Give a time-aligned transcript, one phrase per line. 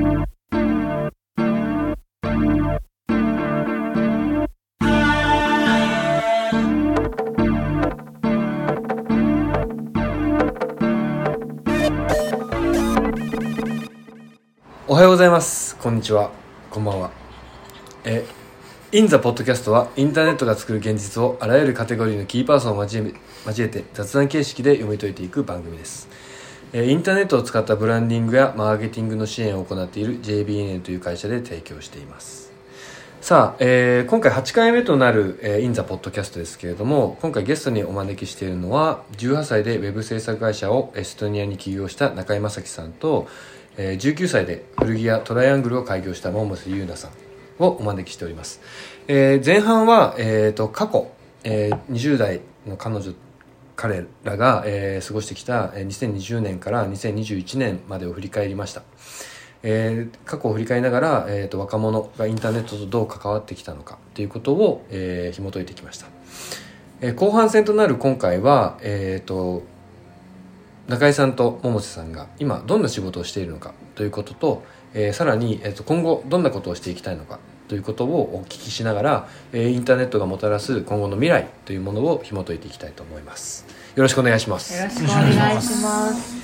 [0.00, 0.02] お
[14.94, 15.76] はようございます。
[15.76, 16.30] こんにちは。
[16.70, 17.10] こんばんは。
[18.04, 18.24] え
[18.92, 23.14] インザポッドキャストはインターネットが作る現実をあらゆるカテゴリーのキーパーソンを交え
[23.46, 26.08] 交えて雑談形式で読み解いていく番組です。
[26.72, 32.52] インターネットを使ったブランディングやマーケティングの支援を行っている JBN という会社で提供しています。
[33.20, 43.28] さあ、えー今回8回目となる、えー、インザポッドキャストですけれども今回ゲストにお招きしているのは18歳でウェブ制作会社をエストニアに起業した中井正樹さんと、
[43.76, 48.62] えー19歳で古着屋トライアングルを開業した百瀬優奈さんをお招きしております、
[49.06, 51.12] えー前半は、えー、と過去、
[51.44, 53.12] えー20代の彼女
[53.80, 58.82] 彼らが、えー過ごしてきた2020年から2021年までを振り返りました、
[59.62, 66.08] えー過去を振り返りながら、えー、と若者がインターネットとどう関わってきたのかということを、えー紐解いてきました、
[67.00, 69.62] えー後半戦となる今回は、えー、と
[70.86, 74.62] 中井さんと百瀬さんが今どんな仕事をしているのかということと、
[74.92, 83.69] えーさらに、えー、と今後どんなことをしていきたいのかということをお聞きしながら、えーインターネットがもたらす今後の未来というものを紐解いていきたいと思います。
[83.96, 86.40] よろしくお願いしますよろしくお願いします。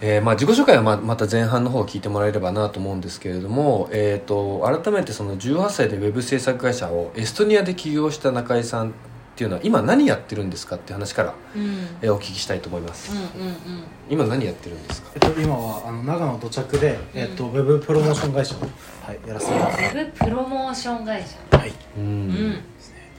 [0.00, 8.92] えーまあ、自己紹介はままた前半の方を聞いてもらえればなと思うんですけれども、えー、と改めてその18歳でウェブ制作会社をエストニアで起業した中井さんっ
[9.36, 11.62] ていうのは今何やってるんですかっていう話から、うん。
[11.62, 11.70] うん
[12.02, 13.54] えーお聞きしたいと思います、うんうん。
[14.10, 15.10] 今何やってるんですか？
[15.14, 18.66] えっと、今はあの長野土着で、えっと、ウェブプロモーション会社を、は
[19.12, 21.56] い、やらせてもらってウェブプロモーション会社。
[21.56, 22.60] はいうんうん。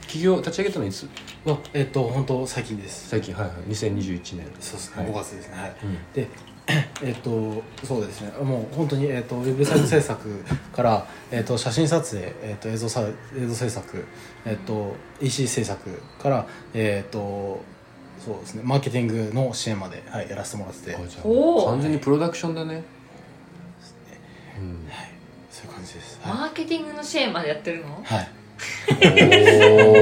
[0.08, 1.08] 起業立ち上げたのいつ？
[1.44, 3.08] はえっと本当最近です。
[3.08, 3.56] 最近はいはい。
[3.68, 4.46] 2021年。
[4.60, 4.96] そうです。
[4.96, 5.58] ね、はい5月ですね。
[5.58, 5.98] はい、うん。
[6.12, 6.28] で
[7.02, 8.32] えっとそうですね。
[8.42, 13.02] もう本当に、えっと、ウェブサイト制作から、えっと、写真撮影、えっと、映像さ
[13.38, 14.04] 映像制作、
[14.44, 17.60] えっと、EC 制作からえっと
[18.24, 18.62] そうですね。
[18.64, 22.82] マーケティングの支援まで、はい、やらせてもらってて、完全にプロダクションだね、
[24.58, 24.88] うん。
[25.52, 26.18] そういう感じです。
[26.22, 28.02] はい、マーケティングの支援までやってるの？
[28.02, 28.28] はい、
[28.88, 29.95] おー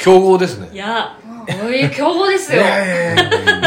[0.00, 0.68] 強豪ですね。
[0.72, 1.18] いや、
[1.60, 2.62] こういう競合ですよ。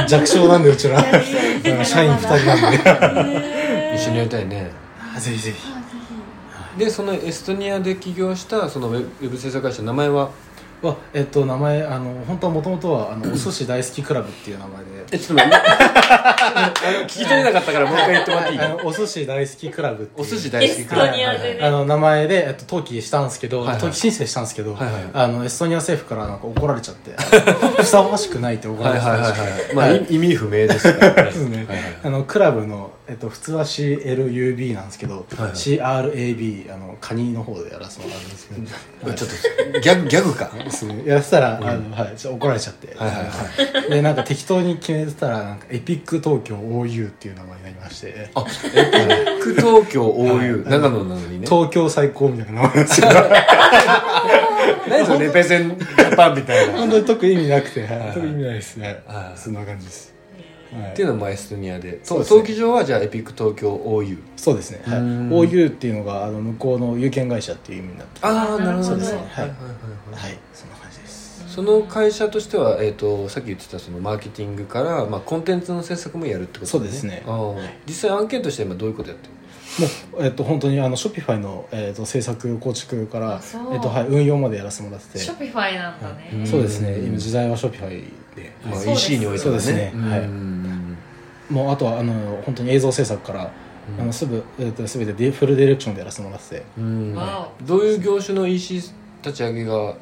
[0.07, 1.01] 弱小なんでうちら。
[1.01, 3.95] 社員2人なんで。
[3.95, 4.71] 一緒にやりたいね。
[5.15, 5.57] あぜひぜひ。
[6.77, 10.29] でそのエストニアで起業したそのウェブウェブ制作会社の名前は？
[10.81, 14.91] はえっと名前あの本当はもともとはあの お寿司大好きクラブっていう名前で。
[15.13, 15.57] えちょっと待って。
[15.67, 16.71] あ
[17.01, 18.59] の聞き取れなかったからもう一回言ってもらっていい？
[18.59, 20.27] あのお寿司大好きクラブっていう。
[20.27, 21.59] お寿司大好きエストニアでね。
[21.61, 23.75] あの名前で、えっと、登記したんですけど、はいはい。
[23.75, 27.11] 登記申請したんですけど、はいはいあのエストニア政府からなんか怒られちゃって
[27.77, 30.15] ふさわしくないって怒らはいれちゃいはいはいらしくてまいい。
[30.15, 31.31] 意味不明ですからね。
[31.33, 31.85] そうですねはいはい。
[32.05, 35.51] あのクラブの、えっと、普通は CLUB なんですけど、はいはい。
[35.51, 38.61] CRAB あのカニの方でやらせてもらうんですけど、
[39.11, 39.29] あちょっ
[39.73, 40.51] とギャグギャグか。
[41.05, 43.89] やらせたら、あのはい、ちょ怒られちゃって、はいはいはい。
[43.89, 48.29] でなんか適当に決めてたらなんかエピック東京 OU っていう名前になりまして。
[48.35, 50.71] あエピック東京 OU はい。
[50.71, 51.47] 長野なのにね。
[51.47, 53.07] 東京最高みたいな名前なんですよ。
[54.89, 56.77] 何そのレペゼンジャパンみたいな。
[56.77, 57.99] 本当に特に意味なくて、はい。
[57.99, 58.11] はい。
[58.13, 59.39] 特に意味ないですね、はい。
[59.39, 60.10] そんな感じです、はい
[60.71, 61.99] っていうのもエストニアで。
[62.03, 62.37] そうですね。
[62.37, 64.99] 登記上はじゃあエピック東京 OU そうですね、はい。
[64.99, 69.17] うーん OU っていうのがあの向こうの有権会社っていう意味になってああなるほどそうですね。
[69.17, 69.27] はい。
[69.27, 70.39] はいはいはいはい。
[70.53, 71.45] そんな感じです。
[71.47, 77.23] その会社としては、えー、とさっき言ってたそのマーケティングから、まあ、コンテンツの制作もやるってことそうですね。
[77.25, 77.69] あー。
[77.87, 79.33] 実際案件として今どういうことやってる
[79.79, 83.73] もう、えっと、本当にあの Shopify の、えっと、制作構築からあそう。
[83.73, 85.13] えっとはい、運用までやらせてもらって。
[85.13, 86.29] てショピファイなんだね。
[86.33, 86.47] うん。
[86.47, 86.99] そうですね。
[86.99, 88.03] 今時代は Shopify
[88.35, 89.91] で、の、まあ、そうです EC においてはそうですね。
[89.93, 90.09] うん。
[90.09, 90.60] はい
[91.51, 93.51] もうあとはあの本当に映像制作から、
[93.95, 94.01] うん。
[94.01, 96.55] あのすぐ、えっと、全てディフルディレクションでやらせてもらって。
[96.57, 97.15] てうん。
[97.15, 98.93] わどういう業種の EC 立
[99.33, 99.95] ち上げが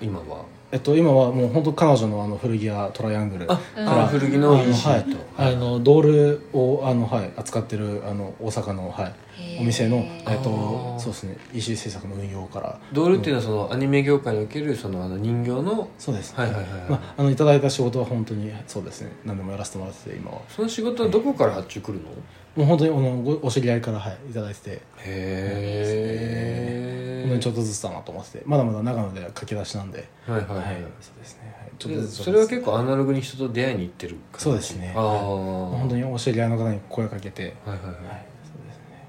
[0.00, 0.44] 今は？
[0.72, 9.14] えっと、今はもう本当彼女のあの古着屋トライアングルあうんあ古着のあの EC はいと、あのドールをあの、はい、扱ってるあの大阪の、はい、
[9.60, 12.80] お店の、あえっとー、そうですね EC 制作の運用から。
[12.92, 16.70] ドールっていうのはそのアニメ業界におけるそのあの人形のそうです、はいはいはい。
[16.70, 19.12] はいまあ、あのいただいた仕事は本当にそうですね。
[19.24, 20.32] 何でもやらせてもらってて今。
[20.32, 22.08] はその仕事はどこから発注来るの？
[22.56, 24.70] もう本当にあのごお知り合いから、はい、いただいてて。
[24.70, 26.95] へえ
[27.36, 30.08] 本当にちょっとずつだなと思っててまだまだ長野では駆け出しなんで。
[30.26, 34.92] はいはいはい、そうですね、はい、ちょっとずつそれは結構アナログに人と出会いに行ってる感じそうですね。
[34.96, 39.06] ああ本当にお知り合いの方に声かけて、はいはいはい、はい、そうですね。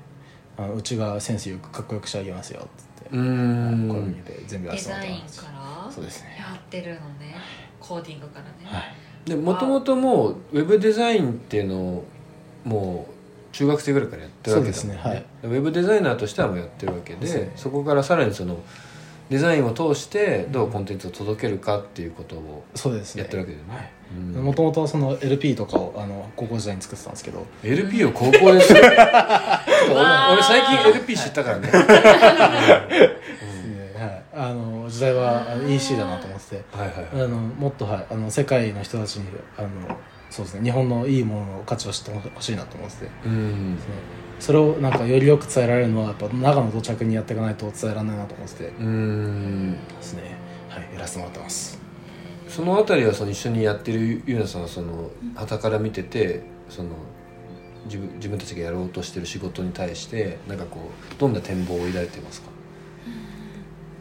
[0.57, 3.17] あのうちがセンスよくかっこよくしてあげますよっつって。
[3.17, 3.89] うーん。
[3.89, 5.51] 声かけて全部やらデせてもらザインってますか
[5.85, 6.35] らそうですね。
[6.39, 7.35] やってるのね。
[7.79, 8.51] コーディングからね。
[8.63, 9.29] はい。
[9.29, 12.05] でもともともうウェブデザインっていうのを
[12.63, 13.16] もう
[13.51, 15.25] 中学生ぐらいからやってるわけですねはい。
[15.43, 18.59] ウェブデザイナーとしてはもうやってるわけでそうそこからさらにその
[19.29, 23.23] デザインを通してどうコンテンツを届けるかっていうことをそうですね。
[23.23, 23.91] やってるわけだよね、
[24.35, 24.43] うん。
[24.43, 27.45] もともとはその LP とかをあの高校時代に作ってたんですけど。
[27.61, 28.73] LP を高校です。
[28.73, 31.81] る 俺俺最近 LP 知ったからね、は
[34.05, 36.63] い、あの時代は EC だなと思ってて。
[36.71, 37.25] はいはいはい。
[37.25, 39.25] あのもっと、はい、あの世界の人たちに
[39.57, 39.67] あの
[40.29, 40.63] そうですね。
[40.63, 43.11] 日本のいいものの価値を知ってほしいなと思ってて。
[43.25, 43.77] うん。
[44.39, 48.67] それをなんかよりよく伝えられるのはやっぱ長野土着にやっていかないと伝えられないなと思ってて。
[48.79, 49.73] うん。
[49.73, 50.35] ですね。
[50.69, 50.87] はい。
[50.93, 51.79] やらせてもらってます。
[52.47, 56.89] そのあたりはその一緒にやってるゆうなさんはその傍から見ててその
[57.85, 62.49] 自分自分たちがやろうとしてる仕事に対してなんかこうどんな展望を抱いてますか？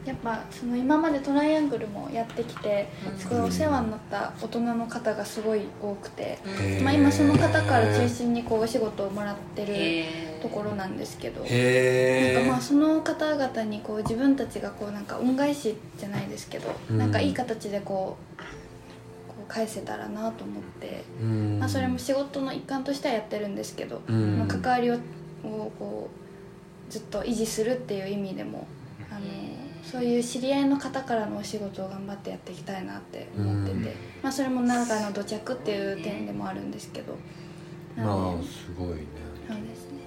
[0.06, 2.88] やっぱその今までトライアングルもやってきて
[3.18, 6.38] すごいお世話になった大人の方がすごい多くて、
[6.82, 10.04] まあ、今その方から中心にこうお仕事をもらってる
[10.40, 16.98] ところなんですけどなんへかまあその方々にこう自分たちがこうなんか恩返しじゃないですけど、うん。
[16.98, 21.58] なんかいい形でこう返せたらなと思って、うん。
[21.58, 24.38] まあ、それも仕事の一環としてはやってるんですけど、うん。
[24.38, 24.98] まあ、関わりを
[25.44, 26.10] をこ
[26.88, 28.66] うずっと維持するっていう意味でも
[29.10, 29.20] あの
[29.90, 33.84] そういう知り合いの方からのお仕事を頑張ってやっていきたいなって思ってて、うん。
[34.22, 37.16] まあ、それも長野土着っていう点でもあるんですけど。
[37.96, 39.04] なまあすごいね、
[39.48, 40.00] そうですね。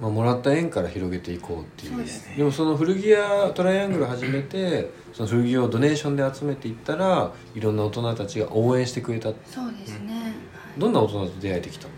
[0.00, 2.06] まあ、もらった縁から広げていこうっていう。
[2.08, 9.28] そうでもその古着屋トライアングル始めてその古着をドネーションで集めていったらいろんな大人たちが応援してくれた。
[9.46, 10.32] そうですね、はい。
[10.80, 11.94] どんな大人と出会えてきたの？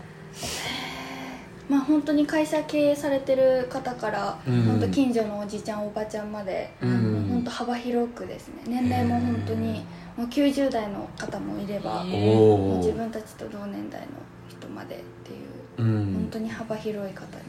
[1.69, 4.63] まあ本当に会社経営されてる方から、うん。
[4.63, 7.27] 本当近所のおじちゃんおばちゃんまで、うん。
[7.29, 8.63] 本当幅広くですね。
[8.67, 9.85] 年齢も本当に
[10.15, 14.07] もう90代の方もいれば、自分たちと同年代の
[14.49, 16.13] 人までっていう、うん。
[16.13, 17.43] 本当に幅広い方に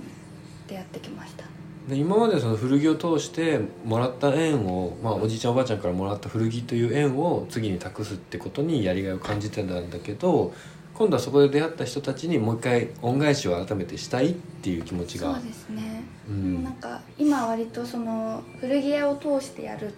[0.66, 1.44] 出会ってきました。
[1.88, 10.52] で今までその古着を通してもらった縁を、まあ、おじいちゃんおばあちゃんからもらった古着という縁を次に託すってことにやりがいを感じてたんだけど
[10.98, 15.34] 今度はそこで出会った人たちにもう一回恩返しを改めてしたいっていう気持ちが。
[15.34, 16.64] そうですね、うん。
[16.64, 19.94] なんか今割とその古着屋を通してやる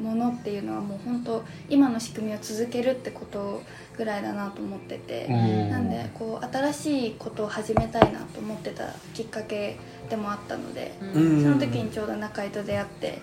[0.00, 3.60] ものっていうのはもう本当今の仕組みを続けるってこと
[3.98, 5.70] ぐらいだなと思ってて、うん。
[5.70, 9.78] なんでこう新しいことを始めたいなと思ってたきっかけ
[10.08, 11.42] でもあったので、うん。
[11.42, 13.18] その時にちょうど中井と出会って、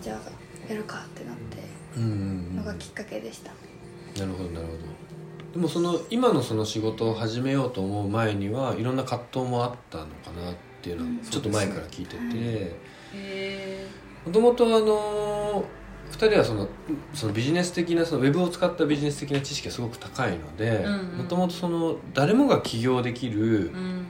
[0.00, 1.58] じゃあやるかってなって
[1.96, 2.56] うんうん。
[2.58, 3.50] のがきっかけでした、
[4.20, 5.01] なるほどなるほど
[5.52, 12.76] でもその今のその仕事を始めようと思う前にはいろんな葛藤もあったのかなっていうのはうんちょっと前から聞いてて。
[13.14, 13.86] へ
[14.24, 15.64] もともとあの
[16.10, 16.68] 2人はその
[17.12, 21.18] そのビジネス的なそのウェブを使ったビジネス的な知識がすごく高いのでうんうん。
[21.18, 24.06] もともとその誰もが起業できる、ーうん。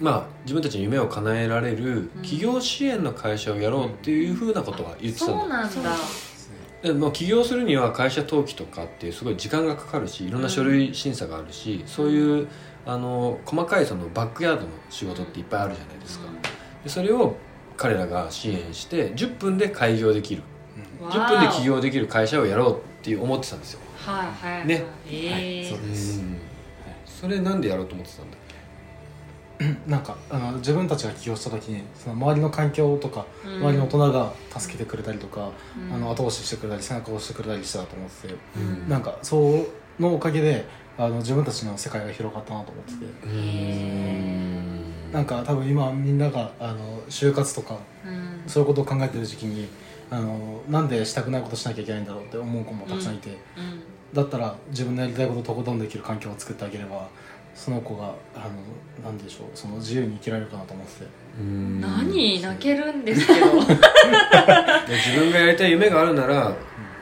[0.00, 5.96] まあ自分たちの夢を叶えられる起業支援の会社をやろうっていうふうなことは言ってたんだそうなんだ
[6.84, 12.48] でもう起業するには会社登記とかっていうすごい時間がかかるしいろんな書類審査があるし、そういう
[12.84, 16.28] あの細かいそのバックヤードの仕事っていっぱいあるじゃないですか、
[16.84, 17.36] でそれを
[17.78, 20.42] 彼らが支援して10分で開業できる。
[21.08, 24.66] 10分で起業できる会社をやろうっていう思ってたんですよ、はいはいはい。
[24.66, 24.84] ね。
[25.06, 26.36] へえそうですうん。
[27.06, 28.40] それなんでやろうと思ってたんだっ
[29.86, 33.56] なんかあの自分たちが起業した時にその周りの環境とか、うん。
[33.56, 35.50] 周りの大人が助けてくれたりとか、
[35.88, 35.94] うん。
[35.94, 38.88] あの後押ししてくれたり背中を押してくれたりしたと思ってて、け、うん。
[38.88, 39.66] なんかそ
[39.98, 40.66] のおかげで
[40.98, 43.30] あの自分たちの世界が広がったなと思ってて、うー。
[43.30, 48.42] んなんか多分今みんながあの就活とかうん。
[48.46, 49.68] そういうことを考えてる時期に
[50.10, 53.36] あのなんでしたくないことしなきゃいけないんだろうって思う子もたくさんいて、うん。
[54.14, 57.08] だったら自分のやりたいことをとことんできる環境を作ってあげれば
[57.54, 61.06] その子があのなんでしょうその自由に生きられるかなと思って。
[61.36, 63.40] 何泣けるんですけど。
[63.40, 63.46] で
[64.94, 66.52] 自分がやりたい夢があるなら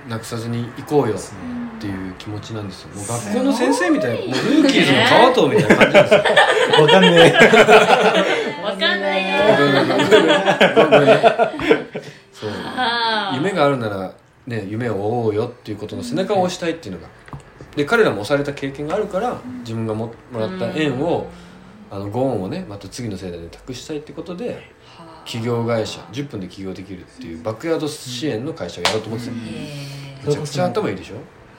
[0.09, 1.19] なくさずに行こうよっ
[1.81, 2.89] ていう気持ちなんですよ。
[2.95, 6.21] もう学校の先生みたいなもうルーキーズの川藤みたいな感じなんですよ。
[6.83, 7.33] わかんね
[8.63, 9.39] わかんないよ。
[12.33, 12.51] そう。
[13.35, 14.13] 夢があるなら
[14.47, 17.09] ね夢を追おうよっていうことの背中を押したいっていうのが
[17.77, 21.27] で彼らも押された経験があるから自分がももらった縁を
[21.91, 24.55] あのご恩をねまた次の世代で託したいってことで
[24.97, 29.33] はあ企業会社10分で起業できるっていうバックヤード支援の会社をやろうと思ってた。
[29.33, 31.17] めちゃくちゃ頭いいでしょ？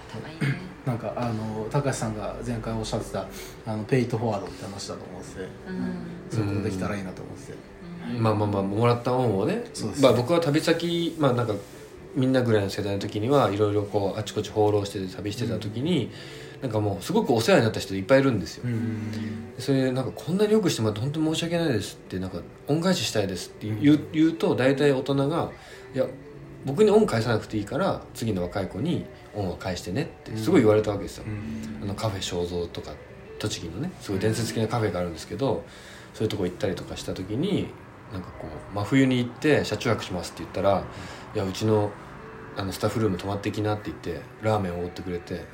[0.09, 0.61] 頭いいね。
[0.85, 3.25] なんかあの高橋さんが前回おっしゃってた
[3.65, 5.41] あのペイトフォワードって話だと思ってて。
[5.67, 5.95] うん。
[6.29, 7.57] そういうことできたらいいなと思ってて、
[8.19, 9.63] まあまあまあもらった恩をね。
[9.73, 11.53] そうですまあ、僕は旅先まあなんか
[12.15, 16.11] みんなぐらいの世代の時にはいろいろこうあちこち放浪してて旅してた時に、
[16.63, 19.53] なんかもうすごくお世話になった人いっぱいいるんですよ、うん。
[19.59, 25.51] それでなんかこんなによくしてもらって本当に申し訳ないですってなんか恩返ししたいですって言う,、言うと大体大人が
[25.93, 26.05] 「いや
[26.65, 29.05] 僕に恩返さなくていいから次の若い子に
[29.35, 31.25] 恩を返してね」ってすごい言われたわけですよ、
[31.81, 32.93] あのカフェ正蔵とか
[33.39, 35.65] 栃木のねすごい伝説的なカフェがあるんですけど
[36.13, 37.67] そういうとこ行ったりとかした時に
[38.13, 40.85] なんかこう真冬に行って車中泊しますって言ったら
[41.35, 41.91] 「いやうちの
[42.57, 45.45] あのスタッフルーム泊まってきな」って言ってラーメンをおごってくれて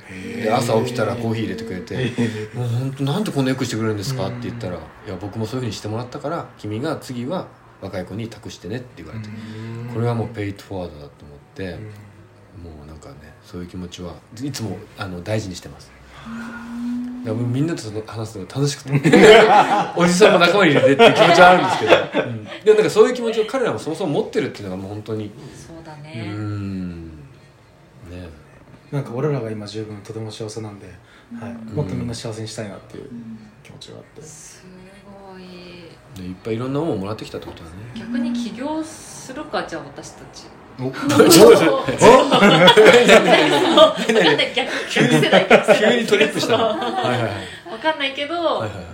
[0.42, 2.12] で朝起きたらコーヒー入れてくれて
[2.54, 4.76] 「もう本当なんでこんなよくしてくれるんですか?」って言ったら
[5.06, 7.48] 「いや僕もそういうふうにしてもらったから君が次は
[7.80, 9.28] 若い子に託してね」って言われて。
[9.92, 11.78] これはもうペイトフォワードだと思って。
[12.62, 13.14] もうなんかね
[13.44, 15.90] そういう気持ちはいつもあの大事にしてます。
[17.24, 18.90] いやもうみんなとその話すのが楽しくて
[19.96, 22.44] おじさんも仲間に入れてって気持ちはあるんですけど、うん。
[22.44, 26.79] でもなんかそういう気持ちを彼らもそもそも持ってるっていうのがもう本当にうそうだね、ん。
[26.79, 26.79] ね
[28.92, 30.86] なんか俺らが今十分とても幸せなんで、
[31.40, 33.10] はい、もっとみんな幸せにしたいなっていう
[33.62, 34.64] 気持ちがあって、す
[35.32, 35.42] ごい。
[36.16, 37.76] でいっぱいいろんなものをもらってきたってことだね。
[37.94, 40.46] 逆に起業するかじゃあ私たち。
[40.80, 40.90] お？
[40.90, 40.96] 急
[46.00, 46.80] にトリップしたのそう。
[46.80, 47.32] はいはいはい
[47.70, 48.84] わかんないけど、はいはいはい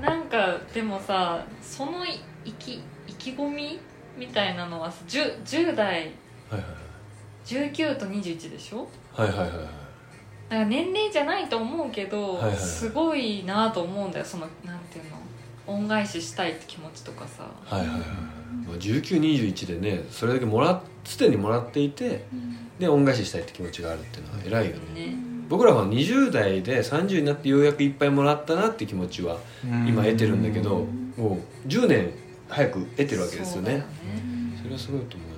[0.00, 3.78] なんかでもさその意気意気込み
[4.16, 6.12] みたいなのは 10, 10代
[6.50, 6.64] はい
[7.44, 8.88] 19と21でしょ？
[9.12, 9.56] はいはいはいはい。
[9.58, 9.66] はい
[10.50, 12.56] だから年齢じゃないと思うけど、はいはいはい。
[12.56, 15.10] すごいなと思うんだよそのなんていうの？
[15.68, 17.44] 恩返ししたいって気持ちとかさ。
[17.64, 18.00] はいはいはい。
[18.78, 22.24] 1921でねそれだけもらすでにもらっていて
[22.80, 25.06] で恩返ししたいって気持ちがあるっていうのは偉いよね。
[25.06, 25.14] ね。
[25.48, 30.84] 僕らは20代で30になってようやくいっぱいもらったなって気持ちは今得てるんだけど
[31.16, 32.10] もう10年
[32.48, 33.84] 早く得てるわけですよね。
[34.60, 35.28] それはすごいと思う。
[35.28, 35.29] し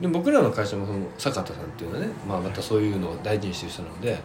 [0.00, 4.18] でも僕らの会社もその坂田さんっていうのはね、まあ、またそういうのを大事にしてる人なので、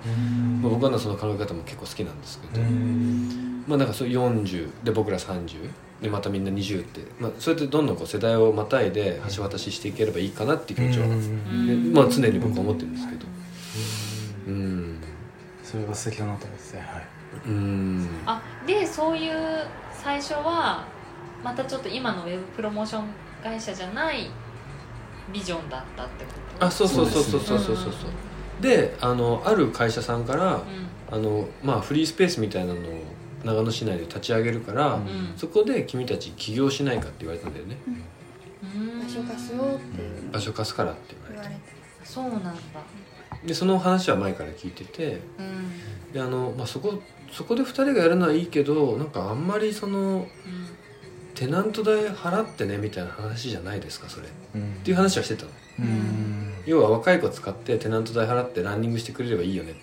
[0.62, 2.62] まあ、僕はその考え方も結構好きなんですけど、
[3.68, 5.70] まあなんかそう40で僕ら30
[6.02, 11.08] でまたみんな20って、まあ、そうやってどんどんこう世代をまたいで橋渡ししていければいいかなっていう気持ちは、
[11.94, 13.26] まあ、常に僕は思ってるんですけど。
[14.48, 14.98] うん。
[15.64, 17.08] それが素敵だなと思ってて、はい、
[17.46, 18.10] うん。
[18.26, 19.34] あでそういう
[19.94, 20.86] 最初は
[21.44, 23.06] またちょっと今のウェブプロモーション
[23.44, 24.30] 会社じゃない
[25.32, 26.66] ビジョンだったってこと？
[26.66, 27.76] あそうそうそうそうそうそう。
[27.76, 27.94] そう
[28.62, 30.62] であのある会社さんからう
[31.12, 32.84] あの、まあ、フリースペースみたいなのを
[33.44, 35.06] 長野市内で立ち上げるから、うん。
[35.06, 37.78] んうんそこで君たち起業しないかって言われたんだよね。
[37.86, 39.02] うん。
[39.02, 40.32] 場所貸すよって。
[40.32, 41.62] 場所貸すからって言われ言われて。
[42.04, 42.52] そうなんだ。
[42.52, 46.14] てでその話は前から聞いててうん。
[46.14, 50.28] であの、まあ、そこそこで2人がやるのはいいけどなんかあんまりそのうん
[51.36, 54.28] テナント代払ってねみたいな話じゃないですかそれ。
[54.28, 54.62] っうん。
[54.84, 55.50] ていう話はしてたの。
[55.80, 56.54] うん。
[56.66, 59.76] 要は若い子使ってテナント代払ってランニングしてくれればいいよねっ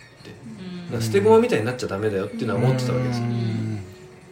[0.90, 1.00] て。
[1.02, 3.26] 捨て駒みたいになっちゃダメだよっていうのは思ってたわけですよ。
[3.26, 3.80] うん。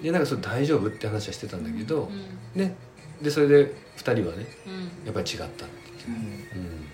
[0.02, 2.11] でなんかそれ大丈夫って話はしてたんだけど
[2.54, 2.61] うん。
[2.61, 2.75] ね。
[3.23, 5.06] でそれで2人はねうん。
[5.06, 6.11] やっぱり違ったって言ってう
[6.61, 6.87] ん。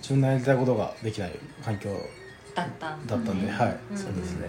[0.00, 1.32] 自分のやりたいことができない
[1.64, 1.90] 環境
[2.54, 3.16] だったんだ。
[3.16, 3.96] ったんで、はい、うん。
[3.96, 4.48] そうですね、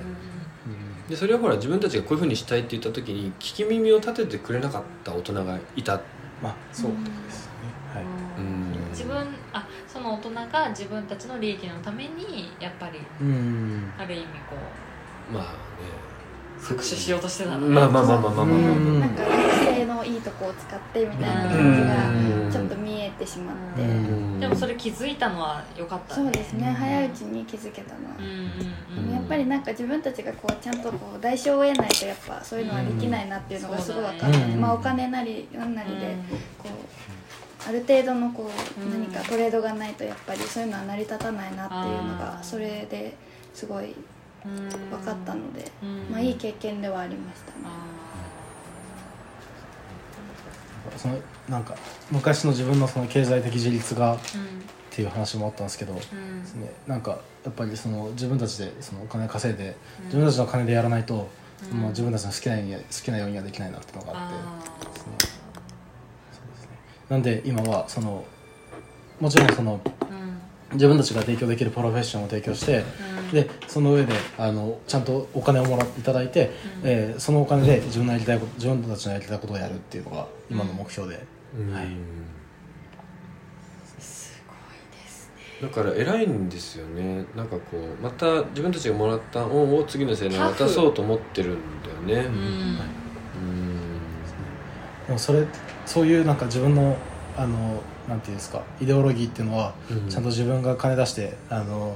[1.07, 6.09] でそれはほら自分たちがこういうふうにしたいって言った時に聞き耳を立ててくれなかった大人がいた。
[6.39, 6.91] まあそう
[7.23, 8.03] ですね、はい。
[8.37, 8.89] うん。
[8.91, 13.93] 自分あその大人が自分たちの利益のためにやっぱりうん。
[13.97, 14.55] ある意味こ
[15.27, 15.31] う。
[15.31, 15.73] まあ
[16.63, 17.67] 搾取しようとしてたねの。
[17.67, 18.99] まあまあまあまあまあまあまあうん。
[19.01, 28.15] なんか学生のいいとこを使ってみたいな感じがちょっと見えてしまって、でもそれ気づいたのは良かったそうですね、うん早いうちに気づけたのは。
[28.17, 34.61] う、んやっぱりなんか自分たちがこうちゃんとこう代償を得ないとやっぱそういうのはできないなっていうのがすごい分かってて、うん。
[34.61, 36.15] まあお金なりなんなりで
[36.57, 43.15] こうある程度のこううん何かトレードがないとやっぱりそういうのは成り立たないなっていうのがそれで
[43.53, 43.95] すごいうん
[44.43, 46.11] 分かったので、うん。
[46.11, 47.59] まあいい経験ではありましたね。
[47.65, 48.03] あ
[50.97, 51.17] その
[51.49, 51.75] なんか
[52.11, 54.17] 昔の自分のその経済的自立がっ
[54.91, 56.41] ていう話もあったんですけど、うん。
[56.41, 61.29] ですね、なんかやっぱりその自分たちでそのお金稼いで自分たちの金でやらないと、
[61.71, 61.77] うん。
[61.79, 65.13] もう自分たちの好きなように好きなようにはできないなっていうのがあってあですね
[66.31, 66.69] そうですね。
[67.09, 68.25] なんで今はその
[69.19, 70.41] もちろんそのーうん。
[70.73, 76.51] 自分たちが提供できるプロフェッションを提供してうんでその上であのちゃんとお金をもらっていただいて、
[76.83, 76.89] うん。
[76.89, 81.19] えーそのお金で自分のやりたいこと自分たちのやりたいことをやるっていうのが今の目標で、
[81.57, 81.73] うん。
[81.73, 81.87] はい。
[83.99, 85.67] すごいですね。
[85.67, 87.25] だから偉いんですよね。
[87.35, 91.57] なんかこうまた自分たちがもらった恩を次の世代に渡そうと思ってるん
[92.05, 92.27] だよね。
[92.27, 92.33] うん。
[92.33, 92.77] うん。
[95.07, 95.45] でもそれ
[95.85, 96.97] そういうなんか自分の
[97.35, 100.09] あのなんていうんですかイデオロギーっていうのは、うん。
[100.09, 101.95] ちゃんと自分が金出してあの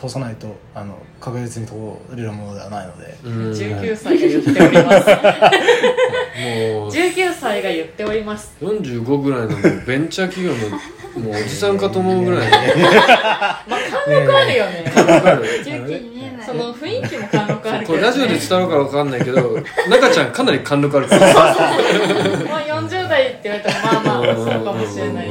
[0.00, 1.74] 通さないとあの確実に通
[2.16, 3.50] れるものではないので、うん。
[3.52, 5.08] 19歳が言っております。
[6.40, 6.90] もう。
[6.90, 8.56] 19歳が言っております。
[8.62, 9.48] 45ぐらいの
[9.86, 10.78] ベンチャー企業の
[11.18, 12.50] もうおじさんかと思うぐらいの。
[12.50, 13.64] まあ
[14.06, 14.92] 貫禄あるよね。
[14.96, 16.46] わかる19に見えない。
[16.46, 19.58] その雰囲気も貫禄あるけど、ね、これラジオで伝わるかわかんないけど
[19.90, 21.34] 中ちゃんかなり貫禄あるから。
[21.34, 25.29] まあ40代って言われたらまあまあそうかもしれない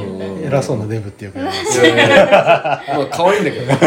[0.49, 1.79] 偉そうなデブってよく言われます。
[1.79, 2.25] いやいやいや。
[2.97, 3.65] まあ可愛いんだけど。
[3.65, 3.77] めっ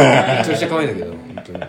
[0.59, 1.61] ちゃ可愛いんだけど本当に。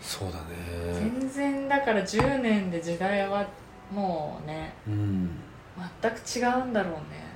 [0.00, 1.10] そうだね。
[1.20, 3.46] 全然だから10年で時代は
[3.92, 5.30] もうねうん。
[6.02, 7.30] 全く違うんだろうね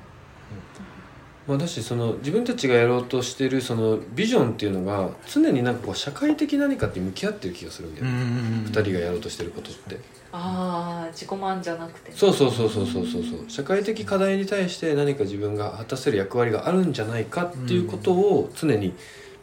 [1.47, 9.99] まあ、だしその自分たちがやろうとしてるそのビジョンっていうのが常になんかこう社会的何かって向き合ってる気がするんだよ、ねん二人がやろうとしてることって。
[10.37, 12.11] ああ自己満じゃなくて。
[12.13, 13.45] そうそうそうそうそうそうそう。
[13.49, 18.95] 社会的課題に対して何か自分が果たせる役割があるんじゃないかっていうことを常に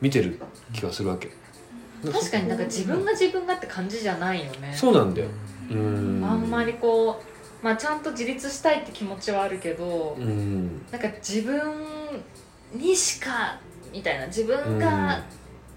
[0.02, 0.40] 見てる
[0.74, 1.32] 気がするわけ、
[2.12, 4.74] 確かになんか自分が自分がって感じじゃないよね。
[4.76, 5.30] そうなんだよ。
[5.70, 6.22] うん。
[6.26, 7.31] あんまりこう
[7.62, 10.82] まあちゃんと自立したいって気持ちはあるけど、うん。
[10.92, 11.62] なんか自分
[12.74, 13.60] にしか
[13.92, 14.28] みたいな。
[14.28, 15.22] 自分が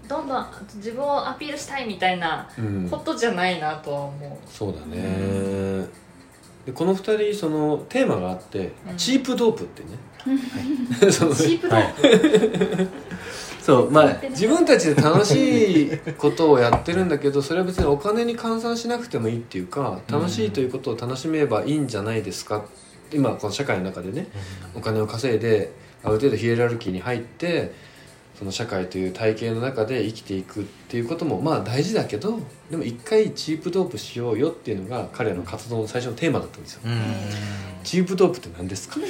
[0.07, 2.89] どんどん自分をアピールしたいみたいなうん。
[2.89, 5.85] ことじゃないなとは思そうだね。
[6.65, 8.97] でこの二人そのテーマがあって、うん。
[8.97, 9.89] チープドープってね。
[11.11, 12.89] そのうチープドープ、
[13.65, 22.65] そうまあ自分たちで楽しいことをやってるんだけどそれは別にお金に換算しなくてもいいっていうか楽しいということを楽しめばいいんじゃないですか。
[23.11, 24.27] 今この社会の中でね
[24.75, 25.71] お金を稼いで
[26.03, 27.71] ある程度ヒエラルキーに入って
[28.37, 32.37] その社会という体系の中で生きていくっていうこともまあ大事だけど
[32.69, 36.81] でも一回チープドープしようよっていうのが彼らの活動の最初のテーマだったんですよ。
[36.85, 36.91] うん。
[37.83, 38.95] チープドープって何ですか？
[38.95, 39.05] チー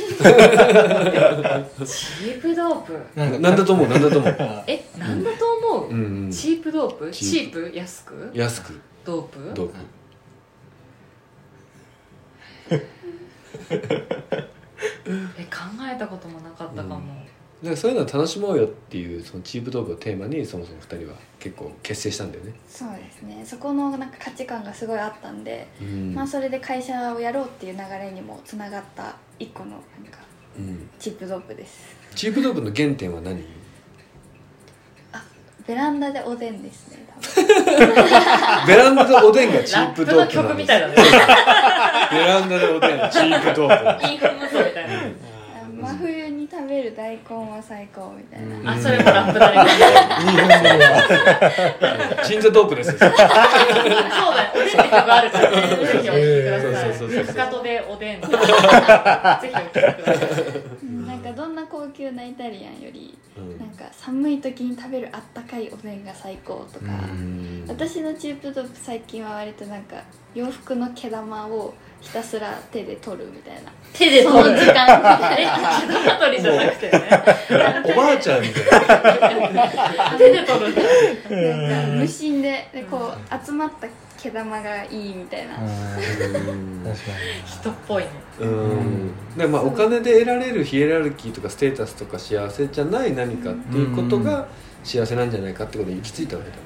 [2.42, 3.00] プドープ？
[3.16, 3.88] なんだと思う？
[3.88, 4.36] 何だと思う？
[4.68, 6.32] えなんだと思う、うんうん。
[6.32, 7.10] チープドープ？
[7.12, 7.76] チチーープ？
[7.76, 8.30] 安く？
[8.34, 8.80] 安く。
[9.06, 9.52] ドープ？
[9.56, 9.74] ドープ。
[15.38, 16.96] え考えたこともなかったかも、だ
[17.66, 23.44] からそういうのを楽しもうよっていうそのチープドープをテーマにそもそも2人は結構結成したんだよね、そうですね。
[23.46, 26.14] そこのなんか価値観がすごいあったんで、うん。
[26.14, 29.80] まあそれで会社をやろうっていう流れにもつながった一個のなん
[30.12, 30.20] か
[30.58, 30.90] うん。
[31.00, 31.96] チップドップです。
[32.16, 33.44] チープドープの原点は何？
[35.68, 37.08] ベランダでおでんですね
[38.68, 40.38] ベランダでおでんがチープドープなんです。
[40.38, 40.96] 曲みたいだね。
[42.12, 44.08] ベランダでおでんチープドープ。
[44.08, 44.94] インフルムソみたいな。
[44.94, 48.70] あ真冬に食べる大根は最高みたいな、うん。
[48.70, 49.72] あそれもラップだね。
[52.24, 52.98] チンザドープですよ。
[53.00, 53.26] そうだよ。
[54.56, 55.58] おでんって曲あるからね。
[55.58, 55.66] ぜ
[56.02, 57.26] ひお聴きください。
[57.26, 59.52] かかとでおでんぜひお聴きください
[60.84, 63.58] うんなんかどんな高級なイタリアンよりうん。
[63.60, 67.66] なんか寒い時に食べるあったかいおでんが最高とか、うん。
[67.68, 70.04] 私のチープドップ最近は割となんか
[70.34, 71.74] 洋服の毛玉を
[72.06, 73.72] ひたすら手で取るみたいな。
[73.92, 74.86] 手でそ取るの時間。
[75.38, 75.46] え
[75.88, 77.04] 毛玉取りじゃなくてね
[77.84, 78.64] おばあちゃんみたい
[80.12, 80.18] な。
[80.18, 80.82] 手で取るんだ。
[81.68, 81.92] なん。
[81.92, 83.88] か無心ででこう集まった
[84.22, 85.56] 毛玉がいいみたいな、
[87.46, 88.10] 人っぽいね。
[88.40, 89.12] うん。
[89.36, 94.48] でまあお金で得られるヒエラルキーとかステータスとか幸せじゃない何かっていうことが
[94.84, 96.62] 幸せなんじゃないかってことに行き着いたわけだね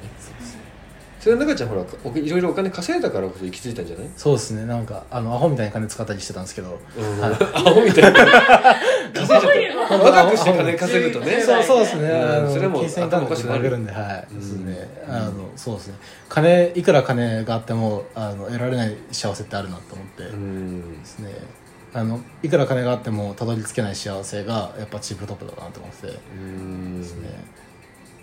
[1.19, 4.09] それは中ちゃんほらおいろいろお金稼いだからこそ行き着いたんじゃない？
[4.15, 4.65] そうですね。
[4.65, 6.79] なんかあのアホみたいに金使ったりしてたんですけど。
[6.97, 7.19] うん。
[7.19, 7.31] はい。
[7.31, 7.35] ア
[7.71, 8.25] ホみたいな
[9.13, 11.41] 稼いじゃったの若くして金稼ぐとね。
[11.41, 13.77] そうそうですね、うんそれも金銭感覚頭おかしくなる。
[13.77, 15.03] んではい、うんですね。
[15.07, 15.95] あのそうですね。
[16.29, 20.99] 金いくら金があってもあの得られない幸せってあるなと思って、うん。
[20.99, 21.33] ですね。
[21.93, 26.13] あのいくら金があってもたどり着けない幸せがやっぱチープトップだなと思ってで
[27.03, 27.29] すね。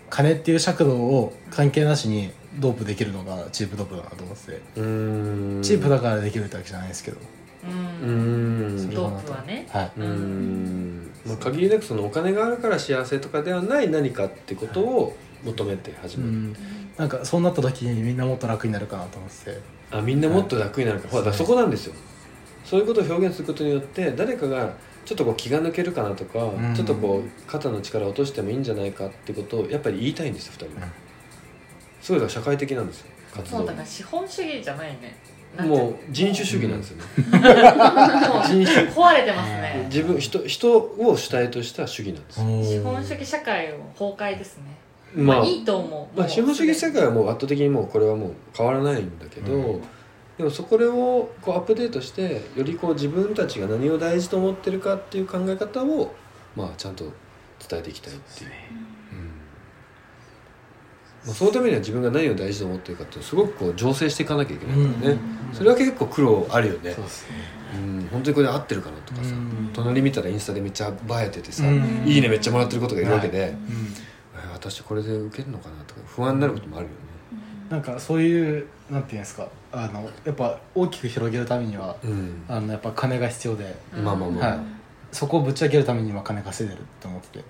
[0.09, 5.61] 金っていう尺度を関係なしにドープできるのがチープドープだなと思ってて、うん。
[5.61, 9.67] チープだからできるってわけじゃないですけど、ううんんドープはね。
[9.69, 11.11] はい、うん。
[11.25, 16.55] まあ、限りなくそのお金があるから幸せとかではない何かってことを求めて始める、うん、
[16.97, 19.59] なんかそうなった時にみんなもっと楽になるかなと思ってて。
[19.89, 21.93] あみんなもっと楽になるか、ほらだからそこなんですよ。
[22.65, 24.73] そういうことを表現することによって誰かが
[25.05, 26.73] ちょっとこう気が抜けるかなとか、ん。
[26.75, 31.06] ちょっとこう肩の力を落としてもいいんじゃないかってことをやっぱり言いたいんですよ2人は、うん
[32.07, 33.57] すごいだから社会的なんですよ活動。
[33.57, 35.17] そうだから資本主義じゃないね。
[35.59, 37.41] もう人種主義なんですよね、もう
[38.45, 39.87] 人種壊れてますね。
[39.89, 42.79] 自分人人を主体とした主義なんですよ。
[42.79, 44.63] 資本主義社会を崩壊ですね。
[45.15, 46.17] まあ、まあいいと思う。
[46.17, 49.81] まあ、もう資本主義社会はもう圧倒的にもうこれはもう変わらないんだけど、うん。
[50.37, 56.13] でもそこをこうアップデートしてよりこう自分たちが何を大事と思ってるかっていう考え方を
[56.55, 57.11] まあちゃんと
[57.67, 58.49] 伝えていきたいっていう。
[58.49, 58.96] うん
[61.27, 65.19] まあ、そのためには自分が何を大事と思ってるかってすごくこう醸成していかなきゃいけないからね、
[65.51, 66.93] それは結構苦労あるよね。
[66.93, 67.35] そうですね。
[67.75, 69.69] うん本当にこれで合ってるかなとかさ、うん。
[69.73, 70.93] 隣見たらインスタでめっちゃ映
[71.25, 72.03] えててさ、うん。
[72.05, 73.49] いいねめっちゃもらってることがいるわけで、はい。
[73.49, 73.55] え
[74.53, 76.97] 私これで受けるのかなとか不安になることもあるよね。
[77.69, 82.43] なんかそういうなんていうんですかあのやっぱ大きく広げるためにはうん。
[82.47, 84.59] あのやっぱ金が必要で、うんまあまあまあ、はい、
[85.11, 87.43] そこをぶち上げるためには金稼いでるって思ってて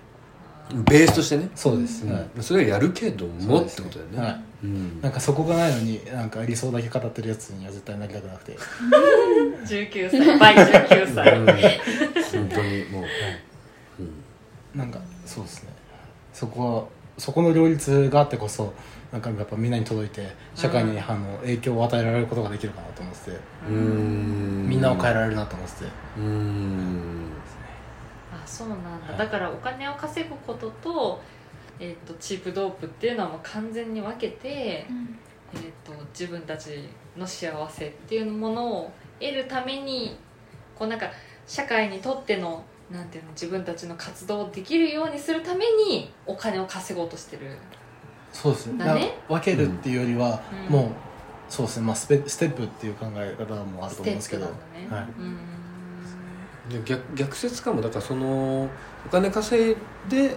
[0.74, 2.12] ベースとしてね、そうです、うん。
[2.12, 4.18] はいそれはやるけどもってことだよね。
[4.18, 4.40] はい。
[4.64, 5.00] うん。
[5.00, 8.56] なんかそこがないのになんか理想だけ語ってるやつには絶対なりたくなくて。
[9.66, 11.46] 19歳倍19歳、うん。
[11.46, 13.04] 本当にもう、
[14.00, 14.78] うん。
[14.78, 15.70] なんかそうですね。
[16.32, 16.84] そこは
[17.18, 18.72] そこの両立があってこそ
[19.12, 23.36] なんかやっぱみんなに届いて社会にあの影響を与えられることができるかなと思ってて。
[23.68, 24.68] うーん。
[24.68, 25.90] みんなを変えられるなと思ってて。
[26.18, 27.02] うーん。
[27.02, 27.07] あ
[28.48, 29.16] そうなんだ。
[29.16, 31.20] だからお金を稼ぐことと,、
[31.78, 40.16] えー、とチープドープっていうのはもう完全に分けて、えー、と自分たちの幸せっていうものを得るために
[40.74, 41.10] こうなんか
[41.46, 47.56] 社会にとってのなんていうの自分たちの活動をできるようにするためにお金を稼ごうとしてる。
[48.32, 48.84] そうですね。
[48.84, 49.18] だね。
[49.28, 50.74] 分けるっていうよりは、うん。
[50.74, 50.88] もう
[51.48, 54.46] そうですね、まあ、スペステップっていう考え方もあると思うんですけど。
[54.46, 54.52] ね、
[54.90, 55.02] はい。
[55.18, 55.57] うんで
[56.84, 57.80] 逆逆説かも。
[57.80, 58.68] だからその
[59.06, 59.76] お金稼い
[60.08, 60.36] で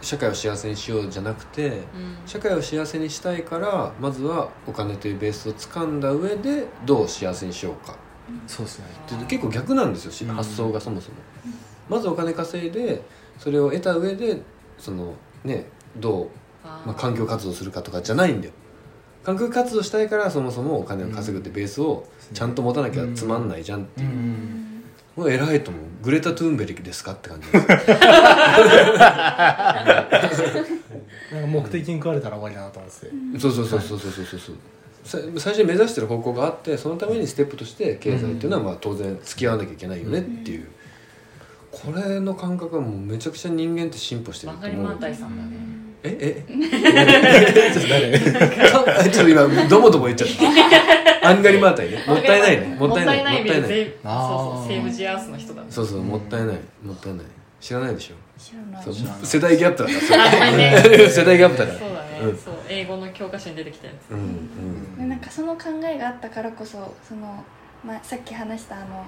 [0.00, 1.82] 社会を幸せにしようじゃなくてうん。
[2.26, 7.96] 社会を幸せにしたいからまずはお金というベースを掴んだ上でどう幸せにしようか。
[8.46, 8.84] そうですね。
[9.16, 10.12] って結構逆なんですよ。
[10.12, 10.34] しうん。
[10.34, 11.16] 発想がそもそも。
[11.88, 13.02] まずお金稼いで
[13.38, 14.40] それを得た上で
[14.78, 16.28] そのねどう、
[16.64, 18.54] まあ、環境活動するかとかじゃないんだよ。
[19.24, 24.04] 環境活動したいからそもそもお金を稼ぐってベースをちゃんと持たなきゃつまんないじゃんってう。
[24.04, 24.69] いう、ん
[25.16, 25.82] もう偉いと思う。
[26.02, 27.12] グレタ・トゥーンベリですか？
[27.12, 27.50] って感じ。
[27.50, 27.66] です
[31.32, 33.00] なんか目的に食われたら終わりだなと思って。
[33.00, 34.24] て、そうそうそうそうそうそう。
[34.40, 34.56] そう
[35.02, 40.68] さ最初に目指してる方向があってそのためにステップとして経済っていうのはまあ当然付き合わなきゃいけないよねっていう、
[41.70, 44.98] これの感覚はもうめちゃくちゃ人間って進歩してると思う。
[44.98, 45.69] タイさんだね
[46.02, 46.52] ええ。
[47.72, 50.28] ちょっと誰ちょっと今どもども言っちゃっ
[51.20, 51.28] た。
[51.30, 52.02] アンガリマータイね。
[52.06, 52.76] もったいないね。
[52.78, 53.70] もったいないもったいない
[54.02, 54.12] そう
[54.62, 55.66] そうセーブジアースの人だね。
[55.70, 56.58] そうそうもったいない。
[56.82, 57.26] もったいない。
[57.60, 58.14] 知らないでしょ。
[58.38, 59.26] 知らない。
[59.26, 60.40] 世代ギャップだから
[61.10, 61.78] 世代ギャップだから。
[61.78, 62.38] そうだね、うん。
[62.38, 64.10] そう英語の教科書に出てきたやつ。
[64.12, 64.96] うんうん。
[64.96, 67.44] でなんかその考えがあったからこそその、
[67.84, 69.04] まあ、さっき話したあのなん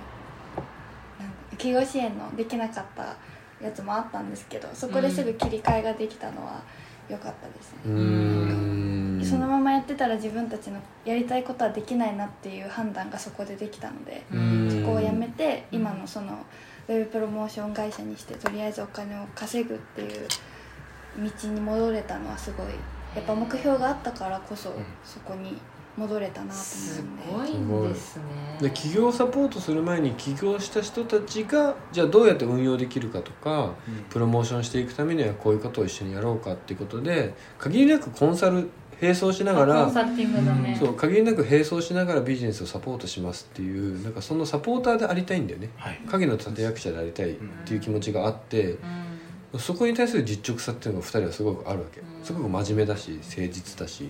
[1.52, 3.16] 企業支援のできなかった
[3.62, 6.62] やつもあったんですけどそこですぐ切り替えができたのは
[7.08, 14.70] 良かったですね、そのままやってたら自分たちのやりたいことはできないなっていう判断がそこでできたので、うん。
[14.70, 16.44] そこをやめて今のその
[16.88, 20.28] ウェブプロモーション会社にしてとりあえずお金を稼ぐっていう
[21.18, 22.66] 道に戻れたのはすごい
[23.14, 24.72] やっぱ目標があったからこそ
[25.04, 25.58] そこに
[25.96, 27.62] 戻れたなとす思うんで。
[27.68, 28.22] ごいんですね。
[28.60, 33.74] で企業サポートする前に起業した人たちがじゃあどうやって運用できるかとか
[34.10, 40.76] プロモーションしていくためにはこういうことを一緒にやろうかっていうことで限りなくコンサル並走しながらンサルティングだね。
[40.78, 45.70] そう限りなく並走しながらビジネスをサポートしますっていうなんかそのサポーターでありたいんだよね。
[45.76, 46.00] はい。
[46.06, 48.78] 影の立役者でありたいっていう気持ちがあって
[49.52, 49.58] うん。
[49.58, 52.00] そこに対する実直さっていうのが2人はすごくあるわけ。
[52.00, 54.08] うんすごく真面目だし誠実だし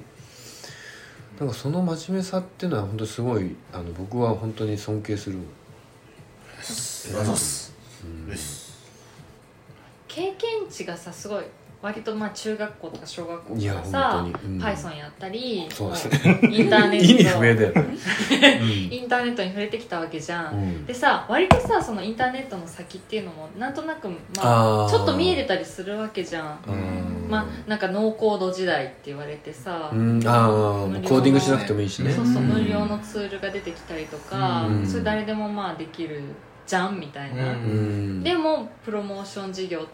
[1.42, 5.38] なんかその真面目さっていうのは本当にすごいあの僕は本当に尊敬する。
[5.38, 5.40] あ
[7.08, 8.82] りがとうございます。
[10.06, 11.44] 経験値がさすごい
[11.82, 14.58] 割とまあ中学校とか小学校とかさうん。
[14.58, 16.40] Python やったりそうですね。
[16.44, 17.04] インターネット。
[17.12, 17.96] 意味不明だよね。
[18.90, 20.86] インターネットに触れてきたわけじゃん、うん。
[20.86, 24.90] でさ割とさそのインターネットの先っていうのもなんとなく、まあ、あー。
[24.90, 26.58] ちょっと見えてたりするわけじゃん。
[26.68, 27.26] うん。
[27.28, 30.22] まあなんかノーコード時代って言われてさ、うん。
[30.24, 32.12] ああコーディングしなくてもいいしね。
[32.12, 32.48] そうそううん。
[32.48, 34.86] 無料のツールが出てきたりとか、うん。
[34.86, 36.22] それ誰でもまあできる
[36.66, 37.54] じゃんみたいな、
[38.22, 39.86] でもプロモーション事業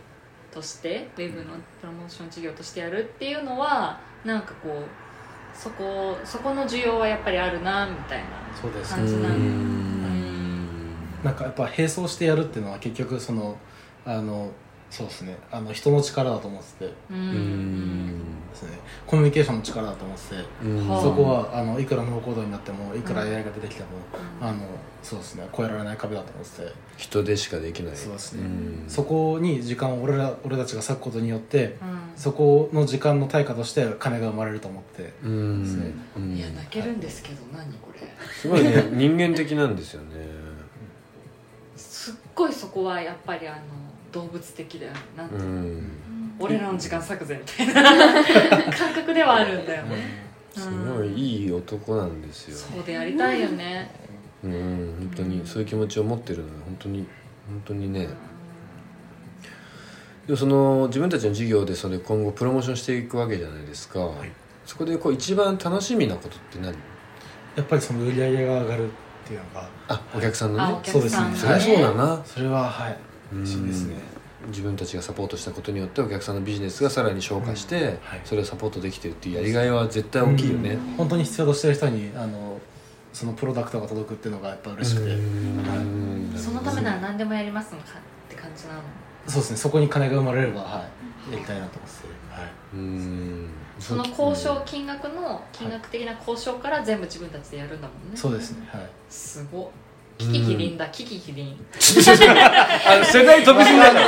[0.52, 1.46] としてウェブの
[1.80, 8.24] プロモーション事業としてやるっていうのはなんかこうそこそこの需要はやっぱりあるなみたいな
[8.60, 13.56] そうです感じなんなんかやっぱ並走してやるっていうのは結局その
[14.06, 14.50] あの
[14.90, 15.36] そうですね。
[15.50, 16.92] あの人の力だと思ってて。
[17.10, 18.18] ううん
[18.50, 18.70] ですね。
[19.06, 20.36] コミュニケーションの力だと思ってて。
[21.02, 23.88] そこはあのいくらノーコードになってもいくらうん AI が出てきても、
[24.40, 24.48] うん。
[24.48, 24.58] あの
[25.02, 25.46] そうですね。
[25.54, 27.96] 超えられない壁だと思ってて、人でしかできない。
[27.96, 28.42] そうですね。
[28.42, 28.84] ん。
[28.88, 31.98] そこに時間を俺ら俺たちが割くことによってうん。
[32.16, 35.62] そこの時間の対価として金が生まれると思ってうん。
[35.62, 35.92] ですね。
[36.16, 36.34] うん。
[36.34, 38.00] いや泣けるんですけど何これ。
[38.32, 38.88] すごいね。
[38.92, 40.26] 人間的なんですよね。
[41.76, 43.58] すっごいそこはやっぱりあの
[44.18, 44.98] 動物的だよね。
[45.16, 45.50] なんてういうの？
[45.52, 45.82] ん。
[46.40, 47.82] 俺らの時間割くぜみたいな
[48.72, 50.28] 感覚ではあるんだよね。
[50.54, 52.56] すごいいい男なんですよ。
[52.56, 53.90] そうでやりたいよね。
[54.42, 54.52] うん。
[55.00, 57.06] 本当にそういう気持ちを持ってるのは本当に
[57.48, 58.08] 本当にね。
[60.26, 64.04] でもその自分たちの授業でそれ今後プロモーションしていくわけじゃないですか、い。
[64.66, 66.74] そこでこう一番楽しみなことって何？
[67.56, 68.90] やっぱりその売り上げが上がるっ
[69.26, 71.34] ていうのがあお客さんのあおね客さん。
[71.34, 72.22] そりゃそうだな。
[72.24, 72.92] それははい。
[72.92, 73.96] うん嬉しいですね
[74.48, 77.82] 自分たちがサポートしたことによってお客さんのビジネスがさらに消化して、うん。
[77.84, 78.20] はい。
[78.24, 80.78] それをサポートできてるっていうやりがいは絶対大きいよね、うん。
[80.96, 82.60] 本当に必要としてる人にあの
[83.12, 86.32] そのプロダクトが届くっていうのがやっぱ嬉しくて、うん。
[86.36, 88.80] そのためなら何でもやりますのかって感じなの？
[89.26, 89.56] そうですね。
[89.56, 90.88] そこに金が生まれればは
[91.28, 92.08] いやりたいなと思ってて。
[92.30, 92.50] はい。
[92.74, 93.48] うん。
[93.80, 98.16] その交渉金額の金額的な交渉から全部自分たちでやるんだもんね。
[98.16, 98.68] そうですね。
[98.70, 98.90] はい。
[99.10, 99.68] すごっ
[100.18, 101.56] キキキリンだキキキリン。
[101.78, 101.78] あ
[103.04, 104.00] 世代 飛びすぎだか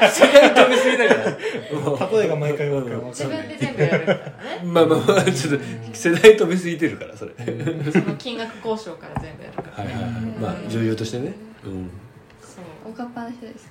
[0.00, 4.32] ら世代飛びすぎだからも例えが毎回分かる自分で全部やるからね。
[4.62, 7.32] うまあまあまあちょっと世代飛びすぎてるからそれ。
[7.92, 9.84] その金額交渉から全部やるから。
[9.84, 10.12] はいはいはい。
[10.40, 11.90] まあ女優としてね、うん、
[12.40, 12.90] そう。
[12.90, 13.70] おかっぱなしです。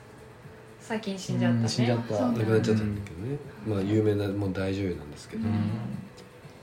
[0.82, 2.14] 最近死んじゃった死んじゃった。
[2.14, 5.54] 亡くなっちゃったんだけどね、まあ有名なもう大女優なんですけど、うん。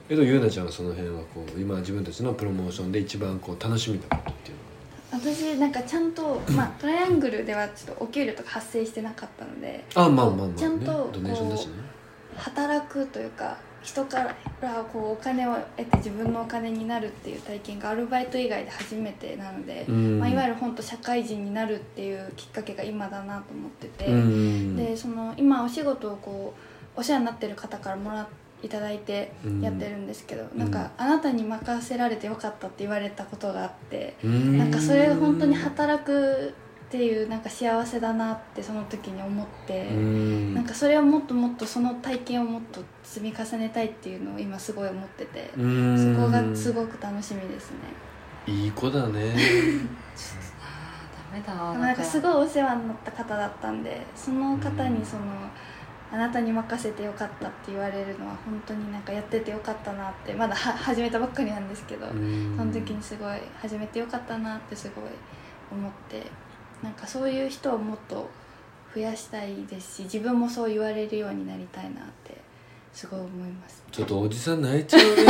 [0.08, 4.56] けどゆうなちゃんはその辺はこう今自分たちのプロモーションで一番こう楽しみなことっていう
[5.14, 11.72] 私なんかちゃんと、まあ、トライアングルではちょっとお給料とか発生してなかったのであまあまあまあ、ね、ちゃんとドネーションだしね。
[12.36, 20.18] 働くというか人からこうお金を得て自分のお金になるっていう体験がアルバイト以外で初めてなので、うん。
[20.18, 24.76] まあ、いわゆる本当社会人になるっていうきっかけが今だなと思ってて、うん。
[24.76, 26.54] でその今お仕事をこ
[26.96, 29.60] うお世話になってる方からもらっていただいてうん。
[29.60, 30.58] やってるんですけど、ん。
[30.58, 34.58] なんかあなたに任せられてよかったって言われたことがあって、うん。
[34.58, 36.54] なんかそれが本当に働く
[36.86, 40.54] っていうなんか幸せだなってその時に思って、うん。
[40.54, 46.14] なんかそれをもっともっとその体験をもっと積み重ねたいっていうのを今すごい思ってて、うん。
[46.14, 47.76] そこがすごく楽しみですね。
[48.46, 49.34] いい子だね。
[51.34, 52.02] ダメだなんか。
[52.02, 55.22] すごいお世話になった方だったんでその方にその
[56.14, 62.54] あなたに任せてよかったって言われるのは本当になんかやっててよかったなってまだは始めたばっかりなんですけど、うん。
[62.56, 65.04] その時にすごい始めてよかったなってすごい
[65.72, 66.22] 思って
[66.84, 68.30] なんかそういう人をもっと
[68.94, 72.40] 増やしたいですし自分もそう言われるようになりたいなって
[72.92, 73.82] すごい思います。
[73.90, 75.24] ちょっとおじさん泣いちゃうね。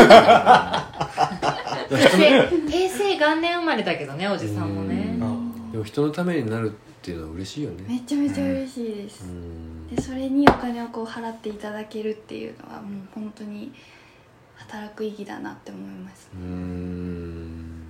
[2.68, 5.16] 平成元年生まれだけどねおじさんもね。
[5.18, 5.73] うん。
[5.73, 7.87] でも人のためになるっていうのは嬉しいよね。
[7.88, 13.73] めちゃめちゃ嬉しいです、うんでそれにお金をこう払っていただけるっていうのはもう本当に
[14.57, 16.31] 働く意義だなって思います。
[16.35, 17.83] うーん。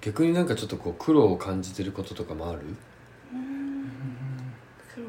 [0.00, 2.60] 逆になんかちょっとこう苦労を感じてることとかもある？
[4.94, 5.06] 苦労。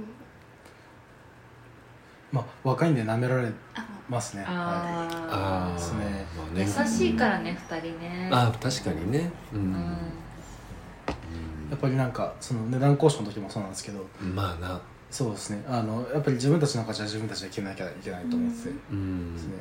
[2.31, 4.43] まあ若いんで舐められあますね。
[4.43, 6.25] はああですね。
[6.37, 6.67] まあね。
[6.77, 8.29] あ優しいからね二人ね。
[8.31, 9.31] あ確かにね。
[9.53, 9.67] うん、うん。
[9.71, 9.75] い
[11.71, 15.63] やっぱりなんかその値段交渉の時もそうなんですけどうんまあなそうですね。
[15.67, 18.63] あのやっぱり自分たちの価値は自分たちで決めなきゃいけないと思って。
[18.63, 19.33] て、うん。
[19.33, 19.53] ですね。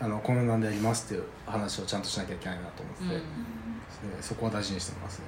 [0.00, 3.02] あのこの値段でやりますっていう話をちゃんとしなきゃいけないなと思って。
[3.02, 3.10] て、うん。
[3.10, 3.28] ですね。
[4.20, 5.24] そこは大事にしてますね。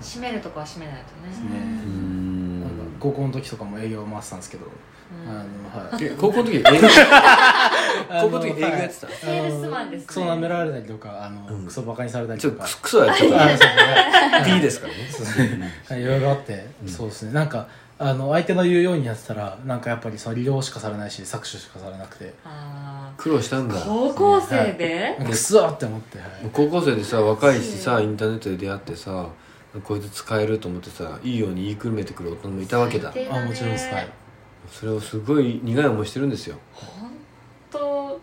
[0.00, 1.28] 閉めるとこは閉めないとね。
[1.28, 1.60] ね。
[1.84, 5.30] うーん高校の時とかも営業を回ってたんですけど、うん。
[5.30, 6.04] あのはい。
[6.04, 6.70] え高校の時映画
[8.22, 9.08] 高校の時映画やってた？
[9.08, 10.06] セールスマンですね。
[10.06, 11.66] クソ舐められたりとかあの、うん。
[11.66, 12.64] クソバカにされたりとか。
[12.66, 14.54] ちょっとクソ はちょっとあそうですね。
[14.54, 15.72] P ですからね。
[15.88, 16.88] はいいろいろあって、うん。
[16.88, 17.32] そうですね。
[17.32, 17.66] なんか
[18.02, 22.34] あの相手の言うようにやってたらなんかやっぱりその利用しかされないし搾取しかされなくて。
[22.44, 23.74] あ苦労したんだ。
[23.76, 25.16] ー高校生で？
[25.18, 26.28] なんかくって思って、はい。
[26.52, 29.28] 高校生でさ若いしさインターネットで出会ってさ
[29.84, 33.10] こいつ使えると思ってさいいように言いくるめてくる大人もいたわけだ。
[33.10, 34.08] あもちろんですはい
[34.70, 36.56] それをすごい苦い思いしてるんですよ。
[36.74, 37.10] 本
[37.70, 38.20] 当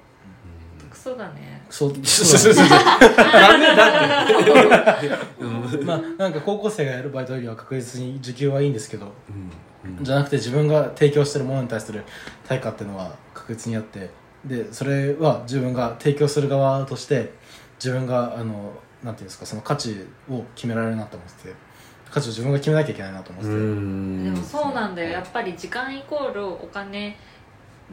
[0.89, 1.61] クソだね。
[1.69, 5.07] そう ダメだって。
[5.39, 5.45] う
[5.83, 9.05] んまあなんか高校生がやるバイトよりは確実に時給はいいんですけど。
[9.05, 9.51] うんうん
[10.01, 12.03] じゃなくて自分が提供してるものに対する
[12.47, 14.09] 対価っていうのは確実にあって
[14.45, 17.33] でそれは自分が提供する側として
[17.77, 21.55] 自分があのなんていうんですかその価値を決められるなと思ってて
[22.11, 25.09] 価値を自分が決めなきゃいけないなと思ってでもそうなんだよ。
[25.11, 27.15] やっぱり時間イコールお金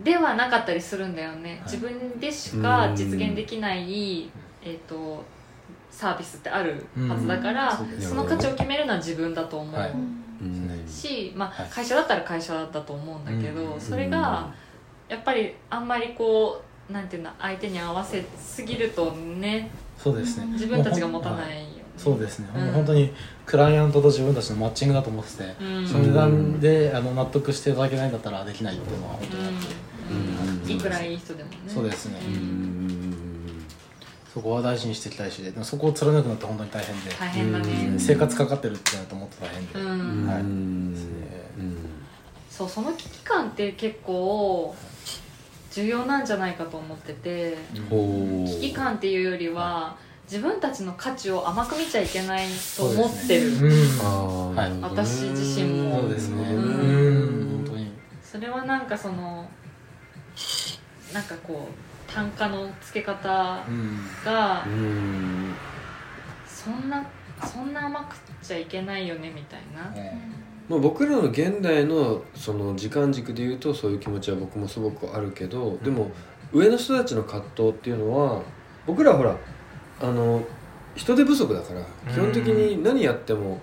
[0.03, 4.31] ではなかったりするんだよね、はい自分でしか実現できない、
[4.63, 5.25] えー、と
[5.97, 11.71] サービスってあるはずだから、うんそうですその価値を決めるのは自分だと思う、し、まあはい。
[11.71, 14.53] 会社だったら会社だと思うんだけど、うんそれが
[15.09, 20.47] やっぱりあんまりこうなんていうの相手に合わせすぎるとねそうですね。
[20.49, 22.73] 自分たちが持たないよね、そうですね、うん。
[22.73, 23.15] 本当に
[23.47, 25.89] クライアントと自分たちのマッチングだと思ってて、うん。
[25.89, 29.59] その値段であの納得していただけないんだったらできないっていうのは本当にあって、
[30.11, 30.63] うん。
[30.63, 31.57] うんいくらいい人でもね。
[31.67, 32.21] そうですね。
[32.23, 32.76] ううんん
[34.37, 39.79] そこは大事にしていきたいしでもそこを貫くのって本当に大変で、大変だね、うん生活かかってるってなるともっと大変で、
[40.31, 40.41] はい。
[40.43, 40.93] うん。
[40.93, 41.15] ですね
[42.51, 44.77] そうその危機感って結構
[45.73, 47.57] 重要なんじゃないかと思ってて。
[47.89, 49.97] 危機感っていうよりは
[50.31, 52.47] 自分たちの価値を甘く見ちゃいけない
[52.77, 53.63] と思ってる。
[53.63, 53.71] ね。
[54.03, 54.81] あはい。
[54.83, 56.03] 私自身も。
[56.03, 56.45] そうですね。
[56.45, 57.91] 本当に。
[58.23, 59.49] それはなんかその
[61.15, 61.86] なんかこう
[62.17, 63.99] 単価の付け方うん。
[64.25, 65.53] がうん。
[66.47, 67.07] そんな
[67.45, 69.95] そんな甘くちゃいけないよねみたいな。
[70.67, 76.11] まあ、僕らの現代のその時間軸でいうとそういう気持ちは僕もすごくあるけどでも
[76.53, 78.43] 上の人たちの葛藤っていうのは
[78.87, 79.37] 僕らはほら
[80.01, 80.43] あの
[80.97, 83.61] 人手不足だから基本的に何やっても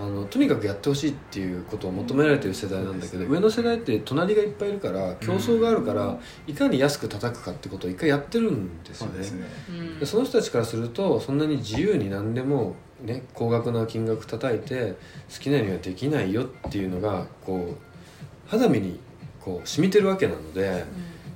[0.00, 9.12] あのとにかくやってほしいっていうことを求められてる世代なんだけど上の世代って隣がいっぱいいるから競争があるからいかに安く叩くかってことを一回やってるんですよね。
[9.12, 9.46] そうですね。
[9.68, 9.98] うん。
[9.98, 14.96] でその人たちからするとそんなに自由に何でも、ね、高額な金額叩いて
[15.30, 18.98] 好きなようにはできないよっていうのがこう肌身に
[19.38, 20.86] こう染みてるわけなので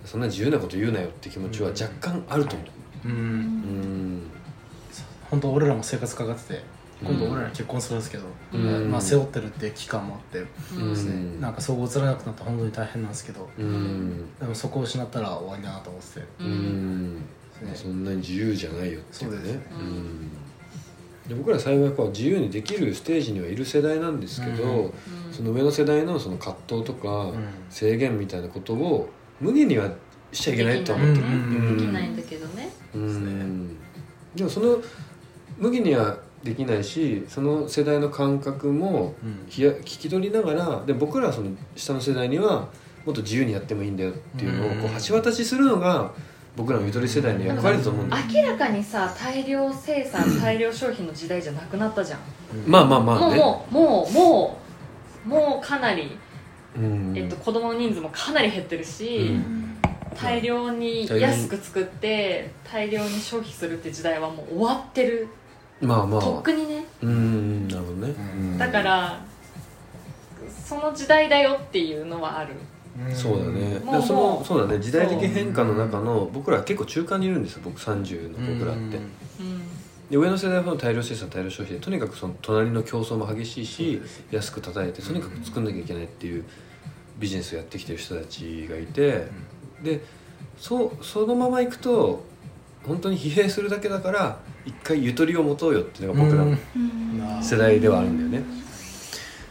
[0.07, 3.09] そんな自由なこと言うなよって気持ちは若干あると思う。
[3.09, 3.17] ううん
[4.21, 4.23] ん。
[5.31, 6.63] 本当俺らも生活かかってて
[7.05, 8.91] 今度俺ら結婚するんですけど、うん。
[8.91, 10.45] まあ、背負ってるっていう期間もあって
[10.77, 10.91] うん。
[10.91, 14.39] ですね、うんなんかそこ映らなくなったら本当に大変なんですけどうん。
[14.39, 16.27] でもそこを失ったら終わりだなと思ってて。
[16.41, 17.23] ううんんね。
[17.75, 19.43] そんなに自由じゃないよっていうかね。
[19.43, 19.67] そうですね。
[19.73, 20.31] うん。
[21.29, 24.93] で僕ら幸いこう自由にできるステージにはいる世代なんですけど、うん。
[25.33, 27.49] その上の世代のその葛藤とかうん。
[27.71, 29.09] 制限みたいなことを
[29.41, 29.91] 無限には
[30.33, 31.77] しちゃいけないとは思ってる、うん。
[31.77, 32.71] できないんだけどね。
[32.95, 33.77] うん。
[34.35, 34.79] でもその
[35.59, 39.15] 無限にはできないしその世代の感覚も
[39.49, 42.69] 聞き取りながらで僕らはその下の世代には
[43.07, 46.13] もっと自由にやってもいいんだよっていうのをこう橋渡しするのが
[46.57, 48.25] 僕らのゆとり世代の役割だと思うんだよ。
[48.33, 52.21] 明らかにさ大量生産大量消費の時代じゃなくなったじゃん。
[52.67, 53.37] まあまあまあね。
[53.37, 54.59] もうもうも
[55.27, 56.17] うもうかなり、
[56.77, 57.13] うん。
[57.17, 59.77] えっと、子供の人数もかなり減ってるし、うん。
[60.15, 61.09] 大量に。
[61.09, 65.29] 安く作って大量に消費するって時代はもう終わってる
[65.81, 66.85] まあまとっあくにね。
[67.03, 68.59] うんなるほどね、うん。
[68.59, 69.21] だから
[70.65, 72.55] その時代だよっていうのはある。
[73.07, 73.15] うん。
[73.15, 73.79] そうだね。
[73.81, 74.39] もうでそもう。
[74.41, 74.81] のそうだね。
[74.81, 79.01] 時代的変化の中の僕らは結構中間にいるんですよ僕30の僕らって、う
[79.43, 79.63] ん。
[80.11, 86.45] で上の世代は大量生産大量消費でとにかくその隣の競争も激しいし安く叩いてとにかく作んなきゃいけないっていう
[87.19, 89.27] ビジネスをやってきてる人たちがいて。
[89.83, 90.01] で
[90.57, 92.25] そうそのままいくと
[92.87, 97.43] 本当に疲弊するだけだから一回ゆとりを持とうよっていうのが僕らのうん。
[97.43, 98.49] 世代ではあるんだよね。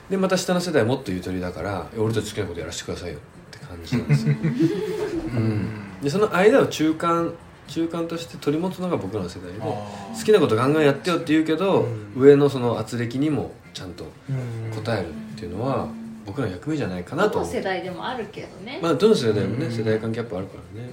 [0.09, 3.19] でまた下の世代はもっとゆとりだから俺たち好きなことやらせてくださいよっ
[3.51, 4.35] て感じなんですよ。
[4.35, 5.67] うん。
[6.01, 7.33] でその間を中間
[7.67, 9.87] 中間として取り持つのが僕らの世代で好
[10.23, 12.13] きなことガンガンやってよって言うけど、うん。
[12.15, 14.35] 上のその圧力にもちゃんとうん。
[14.77, 15.87] 応えるっていうのは
[16.25, 17.51] 僕らの役目じゃないかなと思う。
[17.51, 19.71] どの世代でもあるけどね、まあどの世代もね、うん。
[19.71, 20.89] 世代間ギャップあるからね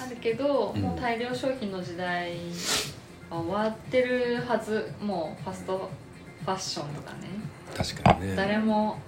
[0.00, 0.82] あるけど、うん。
[0.82, 2.36] もう大量消費の時代
[3.30, 5.90] は終わってるはずもうファスト
[6.44, 7.28] ファッションとかね。
[7.74, 8.36] 確かにね。
[8.36, 8.98] 誰も、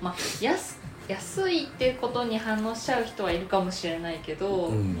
[0.00, 0.78] まあ、安
[1.08, 4.96] 安いってことに反応しちゃう人はいるかもしれないけど、うん。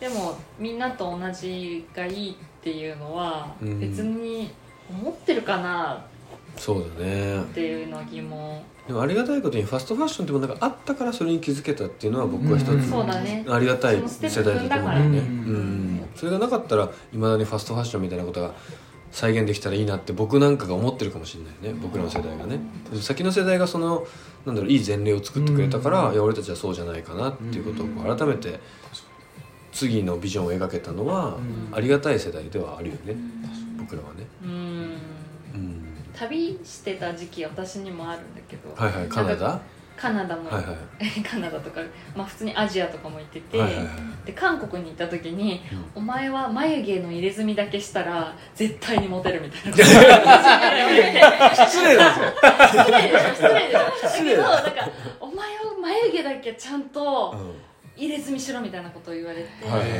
[0.00, 3.80] でもみんなと同じがいいっていうのはうん。
[3.80, 4.50] 別に
[4.90, 6.04] 思ってるかな
[6.56, 7.40] そうだね。
[7.40, 13.44] っていうのは疑問、でもありがたいことにファストファッションってものがあったからそれに気づけたっていうのは僕は一つ、うんそうだね。
[13.48, 16.08] ありがたい世代だと思うんだよね、うん。
[16.14, 18.52] それがなかったらいまだにファストファッションみたいなことが
[19.10, 21.80] 再現できたらいいなって僕なんかが思ってるかもしれないね。
[21.80, 22.58] 僕らの世代がね。
[23.00, 24.06] 先の世代がその
[24.44, 26.12] なんだろういい前例を作ってくれたから、うん。
[26.14, 28.60] いや俺たちはそうじゃないかなっていうことをこう改めて
[29.72, 31.68] 次のビジョンを描けたのはうん。
[31.72, 33.16] ありがたい世代ではあるよね。
[33.78, 34.26] 僕らはね。
[34.44, 35.13] うんうん
[36.18, 38.74] 旅してた時期私にもあるんだけど。
[38.74, 39.60] はいはいカナダ？
[39.96, 41.80] カナダも、はいはい カナダとか、
[42.16, 44.26] まあ、普通にアジアとかも行ってて、はいはいはい。
[44.26, 45.84] で韓国に行った時に、うん。
[45.94, 49.70] お前は眉毛の入れ墨だけしたら絶対にモテるみたいな。
[49.70, 52.84] こと言われて失礼なんですよ。
[52.84, 54.70] 失礼でしょ失礼でしょだ失礼だけどなんか
[55.20, 59.90] お前は眉毛だけちゃんとう入れ墨しろみたいなことを言われて、はいはい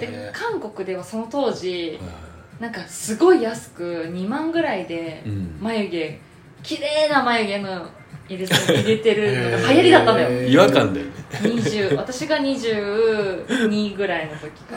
[0.00, 5.58] で韓国ではその当時んはいなんかすごい安く2万ぐらいでうん。
[5.60, 6.20] 眉毛
[6.62, 7.86] 綺麗な眉毛の
[8.28, 10.30] 入れ墨入れてるのが流行りだったんだよ。
[10.30, 11.12] へー違和感だよね。
[11.42, 14.76] 20私が22ぐらいの時か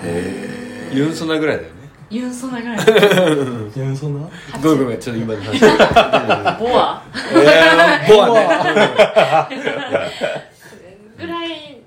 [0.91, 1.78] ユンソナぐらいだよね。
[2.09, 2.78] ユンソナぐらい。
[2.78, 4.30] いやそんな
[4.61, 5.59] ごめんごめんちょっと今の話。
[6.59, 7.03] ボア。
[7.34, 9.55] えーボアね。
[11.17, 11.82] ぐらい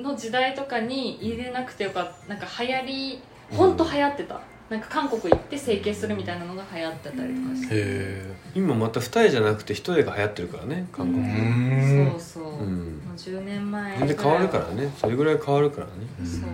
[0.00, 2.28] の時代とかに入れなくてよかった。
[2.28, 4.40] なんか流行り本当流行ってた、
[4.72, 11.22] なんか韓国行って整形するみたいなのが流行ってたりとかして、へ今また二重じゃなくて一重が流行ってるからね韓国。
[11.28, 13.02] えそうそう、うん。
[13.04, 14.90] もう10年前全然変わるからね。
[14.96, 15.92] それぐらい変わるからね。
[16.24, 16.50] そう。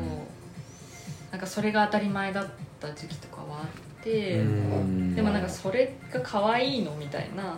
[1.31, 2.49] なんかそれが当たり前だっ
[2.81, 5.15] た時期とかはあって、うん。
[5.15, 7.57] でもなんかそれが可愛いのみたいな。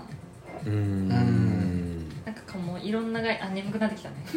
[0.66, 1.08] うん。
[1.08, 1.22] な
[2.32, 4.16] んかもういろんながあ眠くなってきたね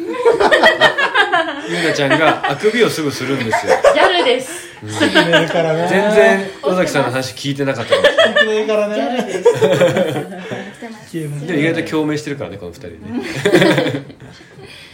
[1.68, 3.72] ゆうなちゃんがあくびをすぐするんですよ。
[3.94, 4.68] ギャルです。
[4.82, 4.88] うん。
[4.88, 9.40] 決めるからね全然尾崎さんの話聞いてなかったからギャルね
[11.46, 12.98] で意外と共鳴してるからねこの二人ね。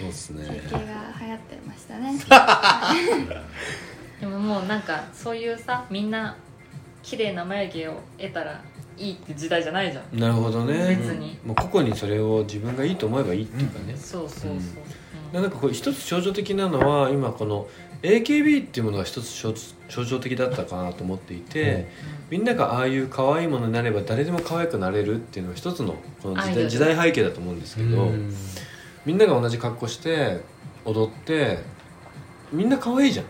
[0.00, 0.44] そうっすね。
[0.44, 0.78] 整形が
[1.20, 2.18] 流行ってましたね。
[4.20, 6.36] でももうなんかそういうさみんな
[7.02, 8.62] 綺麗な眉毛を得たら
[8.98, 10.18] いいって時代じゃないじゃん。
[10.18, 10.96] なるほどね。
[10.96, 11.38] 別に。
[11.44, 14.64] もう個々にそれを自分がいいと思えばいいっていうかね、そうそうそう、うんうん
[15.32, 17.68] なんかこれ一つ象徴的なのは今この
[18.02, 19.52] AKB っていうものが一つ象
[19.88, 21.88] 象徴的だったかなと思っていて、
[22.30, 28.10] みんながああいう可愛いものになれば誰でも可愛くなれるっていうのが一つのこの時代時代背景だと思うんですけど、
[29.04, 30.40] みんなが同じ格好して
[30.84, 31.58] 踊って
[32.52, 33.26] みんな可愛いじゃん。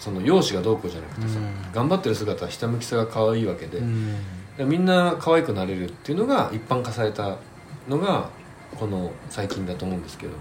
[0.00, 1.72] その容姿がどうこうじゃなくてさ、うん。
[1.72, 3.80] 頑張ってる姿ひたむきさが可愛いわけで。
[4.64, 7.36] みんな可愛くなれるっていうのが一般化された
[7.88, 8.28] のが
[8.76, 10.32] この最近だと思うんですけど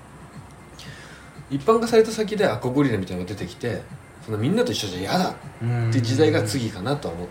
[1.49, 3.81] 一般化された先でアコゴリラみたいなのが出てきて
[4.25, 7.27] そのみんなと一緒じゃ嫌だっていう時代が次かなとは思っ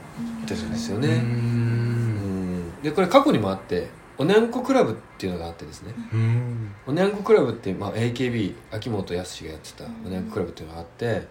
[0.47, 1.19] てるんですよね、ううん。
[1.19, 3.89] んでこれ過去にもあって
[4.19, 5.93] おにゃんこクラブっていうのがあってですね。
[6.13, 6.75] うん。
[6.87, 11.29] おにゃんこクラブって、まあ、AKB 秋元康がやってたおにゃんこクラブっていうのがあって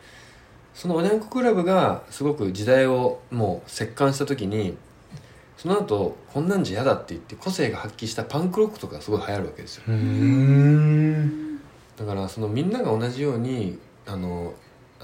[0.75, 4.77] そのおにゃんこクラブがすごく時代をもう折檻した時に
[5.57, 9.83] その後こんなんじゃ嫌だって言って個性が発揮したパンクロックとかすごい流行るわけですよ。
[9.87, 11.54] うん
[11.97, 14.53] だからそのみんなが同じようにあの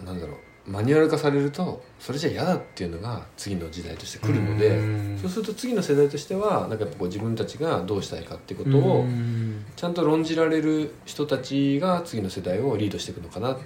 [0.03, 0.37] なんだろう
[0.67, 5.17] マニュアル化されるとそれじゃ嫌だっていうのが次の時代として来るのでうん。
[5.19, 9.65] そうすると次の世代としてはなんかやっぱこう自分たちがどうしたいかっていうことをうん。
[9.75, 13.57] ちゃんと論じられる人たちが次の世代をリードしていくのかなっ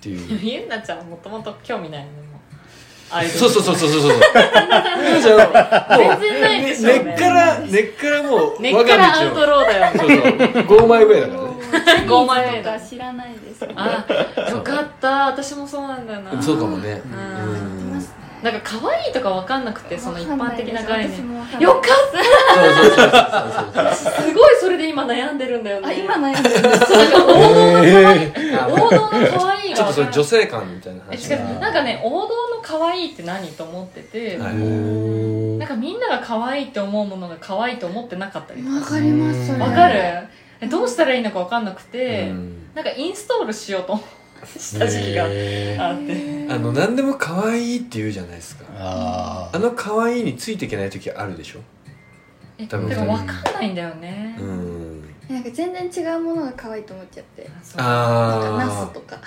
[0.00, 0.40] ていう。
[0.42, 3.38] ゆうなちゃんはもともと興味ないねもうアイドル。
[3.38, 5.38] そうそうそうそうそうそうゆうちゃん
[6.00, 6.90] もう全然ないでしょ。
[6.90, 9.98] うね根っから根っからもう根っからアウトローだよね。
[10.00, 10.80] そうそう。
[10.80, 11.40] 5枚ぐらいだから。
[11.42, 11.45] ね
[12.06, 12.80] 5枚目とか。
[12.80, 13.66] 知らないです。
[13.74, 14.06] あ
[14.50, 15.26] よかった。
[15.26, 16.42] 私もそうなんだよな。
[16.42, 17.02] そうかもね。
[17.04, 18.06] うん。
[18.42, 21.18] なんか可愛いとかわかんなくてその一般的な概念。
[21.58, 23.94] よよかった。
[23.94, 24.04] す
[24.34, 25.88] ごいそれで今悩んでるんだよね。
[25.88, 26.86] あ今悩んでるんです。
[26.86, 29.74] そうなんか王道のえあ王道の可愛い。
[29.74, 39.94] ちょっとそれ女性感みたいなえ話なんかね王道の可愛いって何と思ってて、なんかみんなが可愛いって思うものが可愛いと思ってなかったりとわかかりますわかる？
[39.96, 40.28] え
[40.70, 42.70] どうしたらいいのかわかんなくて、うん。
[42.74, 43.98] なんかインストールしようと
[44.58, 46.46] した時期があって。
[46.48, 48.64] あの何でも可愛いって言うじゃないですか。
[48.78, 51.60] ああの可愛いについていけない時あるでしょ？
[52.58, 55.14] え多分でもわかんないんだよね、うん。
[55.28, 57.50] なんか全然違うものが可愛いと思っちゃって。
[57.62, 57.76] そう。
[57.78, 59.18] なんかナあスとか。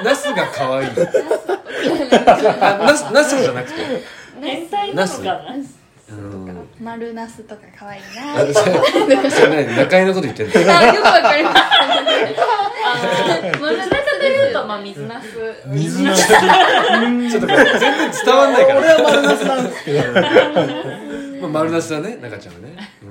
[0.00, 0.88] あナスが可愛い。
[0.88, 3.82] あ ナスナスじゃなくて。
[4.40, 5.42] 変態なのかな？
[6.08, 6.68] ナスうん。
[6.80, 10.52] 丸ナスとか可愛いあなそれそれ何中居のこと言ってんの。
[10.78, 11.60] あよくわかります。
[13.60, 15.28] どちらかというと、まあ、水なす
[15.66, 18.80] 水なすちょっとこれ全然伝わんないから。
[18.80, 20.00] 俺は丸ナスなんですけど。
[21.40, 23.06] まあ、丸ナスだね中ちゃんはね、う、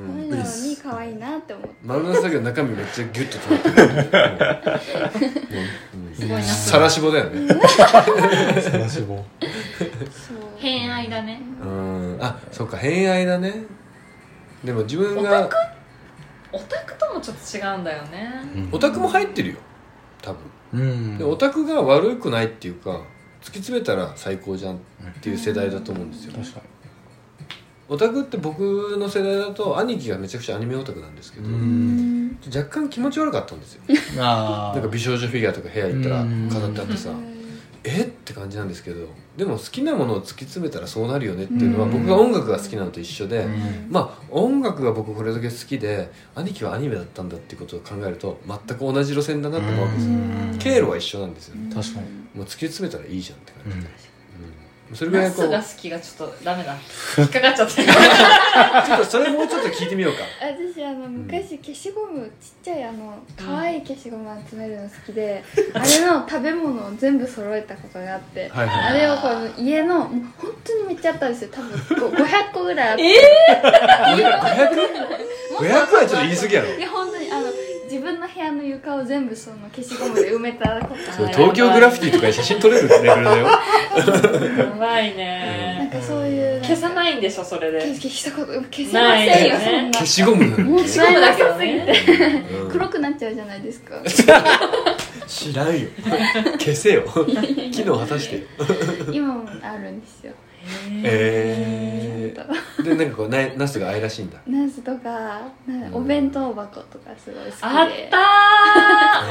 [0.68, 1.76] に可愛いなって思って。
[1.84, 4.06] 丸ナスだけど中身めっちゃギュッと詰まっ
[5.18, 7.48] てる、さらしぼだよね
[8.62, 9.24] さらしぼ
[10.58, 13.66] 偏愛だねうんあそっか偏愛だね。
[14.64, 15.50] でも自分が
[16.52, 16.94] オタク？
[16.98, 18.32] ともちょっと違うんだよね。
[18.72, 19.60] オタクも入ってるよ。
[20.22, 20.40] 多分。
[20.74, 21.18] うん。
[21.18, 22.92] でオタクが悪くないっていうか
[23.42, 24.80] 突き詰めたら最高じゃんっ
[25.22, 26.34] ていう世代だと思うんですよ。
[26.34, 26.62] 確か
[27.90, 28.62] オオタクって僕
[28.98, 32.40] の世代だと兄貴がめちゃくちゃアニメオタクなんですけど、うん。
[32.48, 33.82] 若干気持ち悪かったんですよ。
[34.24, 36.50] あなんか美少女フィギュアとか部屋行ったらうん。
[36.50, 37.10] 飾ってあってさ
[37.84, 38.04] え？
[38.04, 41.92] って感じなんですけどでも好きなものを突き詰めたらそうなるよねっていうのはうん。
[41.92, 43.88] 僕が音楽が好きなのと一緒で、うん。
[43.90, 50.14] まあ音楽が僕これだけ好きで兄貴はアニメだったんだっていうことを考えると全く同じ路線だなって思うわけですよ。
[50.14, 50.58] うん。
[50.60, 51.56] 経路は一緒なんですよ。
[51.56, 52.08] ね確かに。
[52.36, 53.90] もう突き詰めたらいいじゃんって感じ、うんうん
[54.96, 55.46] それぐらナいこう。
[55.46, 56.76] スが好きがちょっとダメだ。
[57.18, 60.20] 引っかかっちゃってる ちょっとそれもうちょっと聞いてみようか。
[60.42, 71.50] 私あの昔消しゴムちっちゃいあの可愛い消しゴム集めるの好きで、あれの食べ物を全部揃えたことがあって、はいはいあれをこの家のもう本当にめっちゃあったんですよ。
[71.52, 71.72] 多分
[72.12, 73.04] ご500個ぐらいあって、
[75.60, 76.74] 500 はちょっと言い過ぎやろ。
[76.74, 76.90] いや
[78.34, 83.48] 部屋の床を全部その消しゴムで埋めたことそれがある東京グラフィティとかで写真撮れるレベルだよ。
[83.48, 87.80] やばいなんねかそういう消さないんでしょそれで。
[87.82, 89.66] 消消したこと消せませんよないよね。
[89.66, 90.00] そんな。
[90.00, 91.94] 消しゴムなのもったいなさすぎて。
[92.62, 92.72] うん。
[92.72, 94.02] 黒くなっちゃうじゃないですか。
[95.28, 95.88] 知らんよ。
[96.60, 97.04] 消せよ。
[97.72, 98.42] 機能果たしてよ。
[99.12, 100.34] 今もあるんですよ
[101.04, 104.40] えー、でなんかこうなナスが愛らしいんだ。
[104.48, 105.10] ナスとか
[105.68, 107.58] なお弁当箱とかすごい好きで。
[107.62, 108.18] あった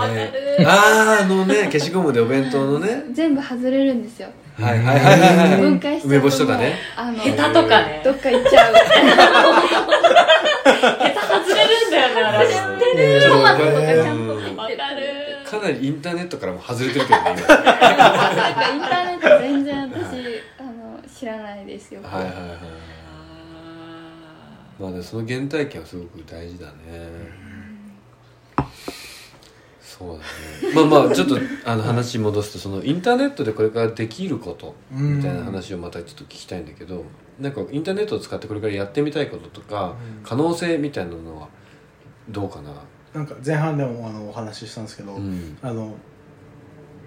[0.07, 0.11] ー。
[0.13, 0.59] え。
[0.59, 0.69] るー。
[0.69, 3.05] あーあのね 消しゴムでお弁当のね。
[3.13, 4.29] 全部外れるんですよ。
[4.61, 5.21] はいはいはい。
[5.21, 6.75] はいはい分解しちゃう梅干しとかね。
[6.97, 8.03] あのヘタとかね。
[8.05, 8.75] どっか行っちゃう。
[10.73, 12.55] ヘタ外れるんだよねあれ知っ
[12.95, 14.77] てるトマトとかちゃんとうんわかる
[15.45, 17.45] かなりインターネットからも外れてるけどね なんか
[18.73, 20.22] インターネット全然私
[21.23, 22.59] 知らないですよ今はいはいはい
[24.81, 26.73] まあでもその原体験はすごく大事だね。
[29.81, 30.75] そうだね。
[30.75, 35.19] まあまあ ちょっとあの話戻すとそのインターネットでこれからできることうん。
[35.19, 37.05] みたいな話をまたちょっと聞きたいんだけど
[37.39, 40.25] なんかインターネットを使ってこれからやってみたいこととかうん。
[40.25, 41.49] 可能性みたいなのは
[42.31, 42.73] どうかな？
[43.15, 45.57] なんか前半でもあのお話ししたんですけど、うん。
[45.63, 45.95] あの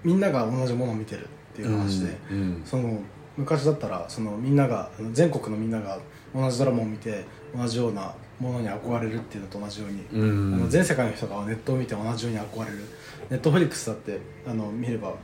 [0.04, 2.62] みんなが同じものを見てるっていう話で、うん。
[2.64, 3.02] その
[3.38, 6.00] 昔だったらそのみんなが全国のみんなが
[6.34, 7.26] 同じドラマを見て
[7.56, 10.54] 同じようなものに憧れるっていうのと同じように、うん。
[10.56, 12.84] あの全世界の人がネットを見て同じように憧れる。
[13.30, 15.16] ネットフリックスだってあの見れば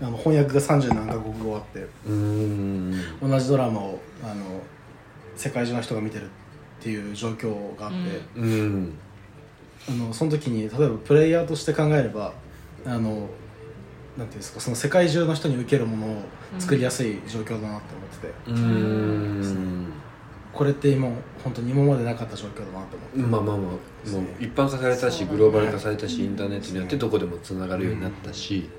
[0.00, 2.92] あの翻訳が30何カ国語あってうん。
[3.20, 4.60] 同じドラマをあの
[5.36, 6.28] 世界中の人が見てるっ
[6.80, 7.98] ていう状況があって、
[8.36, 8.98] うん。
[9.88, 12.32] あのその時に例えばプレイヤーとして考えれば
[12.84, 13.28] あの
[14.16, 16.22] なんていうんですかその世界中の人に受けるものを
[16.58, 19.92] 作りやすい状況だなって思ってて、うん。
[20.54, 21.10] これって今
[21.44, 23.78] 本当に今までなかった状況だなと思って、まあまあまあもう
[24.40, 28.70] 一般化されたしグローバル化されたしインターネットによってどこでもつながるようになったし、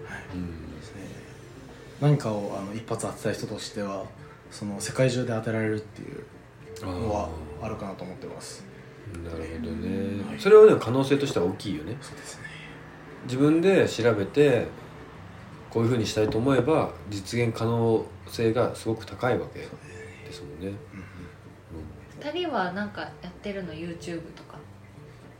[2.01, 4.05] 何かをあの一発当てたい人としては
[4.49, 7.29] その世界中で当てられるっていうのは
[7.61, 8.65] あるかなと思ってます。
[9.23, 11.95] なるほどね、それはでも可能性としては大きいよね。
[12.01, 12.43] そうですね。
[13.25, 14.65] 自分で調べて
[15.77, 20.75] こういうふうにしたいと思えば実現可能性がすごく高いわけですもんね、
[22.19, 24.57] 2人はなんかやってるの？YouTube とか。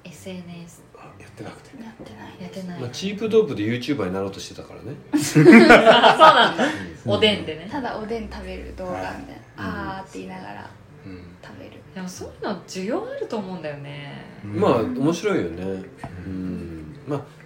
[0.04, 6.64] SNS あやってなくてやってないやってない、まあ、チープドープで YouTuber になろうとしてたからね、あ そうなんだ。
[7.08, 7.68] おでんでね。
[7.70, 9.10] ただおでん食べる動画みたい。
[9.10, 9.28] な、うん
[9.58, 10.70] あーって言いながら
[11.04, 11.24] うん。
[11.44, 11.72] 食べる。
[11.96, 14.40] でもそういうの需要あると思うんだよね。
[14.44, 15.84] まあ面白いよね。
[16.28, 16.96] うん。
[17.08, 17.37] まあ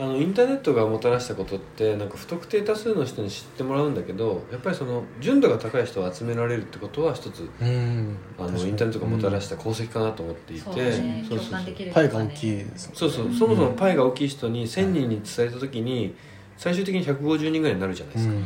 [0.00, 8.16] あのインターネットがもたらしたことってなんか不特定多数の人に知ってもらうんだけどやっぱりその純度が高い人を集められるってことは一つうん。
[8.38, 11.24] あのインターネットがもたらした功績かなと思っていて、そうだね。
[11.28, 11.50] そうそうそう。
[11.50, 13.32] 共感できるパイが大きいそうそう。
[13.32, 16.14] そもそもパイが大きい人に1000人に伝えた時に
[16.56, 18.44] 最終的に150人ぐらいになるじゃないですか、うん。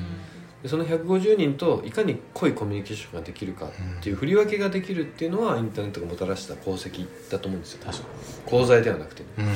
[0.62, 7.84] でその150人といかに濃いコミュニケーションができるかっていう振り分けができるっていうのはインターネットがもたらした功績だと思うんですよ。
[7.84, 8.04] 確か
[8.46, 9.52] 功罪ではなくてにうん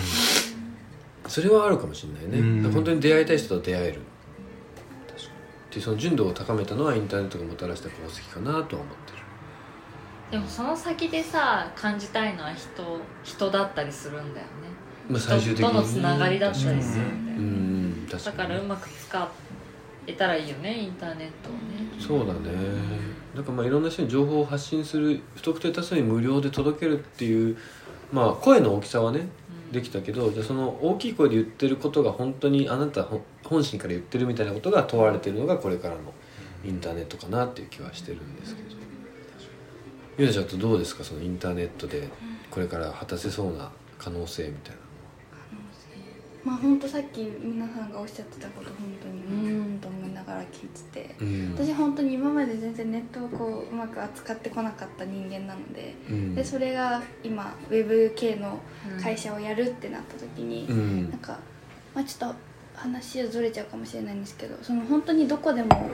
[1.29, 3.99] それはあるかもしれないね、本当に出会いたい人と出会える。
[3.99, 9.18] っていうその純度を高めたのはインターネットがもたらした功績かなとは思ってる。
[10.31, 14.53] でもその先でさ感じたいのは人人だったりするんだよね。
[15.09, 15.68] まあ最終的にね。
[15.68, 18.09] 人とのつながりだったりするんだようねん。
[18.11, 18.37] 確かに。
[18.39, 19.29] だからうまく使
[20.07, 21.59] えたらいいよねインターネットをね。
[22.01, 22.57] そうだね。
[23.35, 27.59] なんかまあいろんな人に情報を発信する不特定多数に無料で届けるっていう
[28.11, 29.29] まあ声の大きさはねうん
[29.73, 36.01] できたけどじゃあその大きい声で言ってることが本当にあなたほ本心から言ってるみたいなことが問われてるのがこれからの
[36.64, 38.69] インターネットかなっていう気はしてるんですけど。
[40.19, 41.05] ゆなちゃんとどうですか？
[41.05, 42.09] そのインターネットで
[42.51, 44.81] これから果たせそうな可能性みたいな
[46.47, 51.55] まあ本当さっき皆さんがおっしゃってたこと本当にうーんと思いながら聞いててうん。
[51.57, 56.34] 私本当に今まで全然ネットをこううまく扱ってこなかった人間なのでうん。
[56.36, 58.61] でそれが今ウェブ系の
[59.03, 61.11] 会社をやるってなった時に、うん。
[61.11, 61.36] なんか、
[61.92, 62.36] まあ、ちょっと
[62.76, 65.90] 話がずれちゃうかもしれないんですけどその本当にどこでも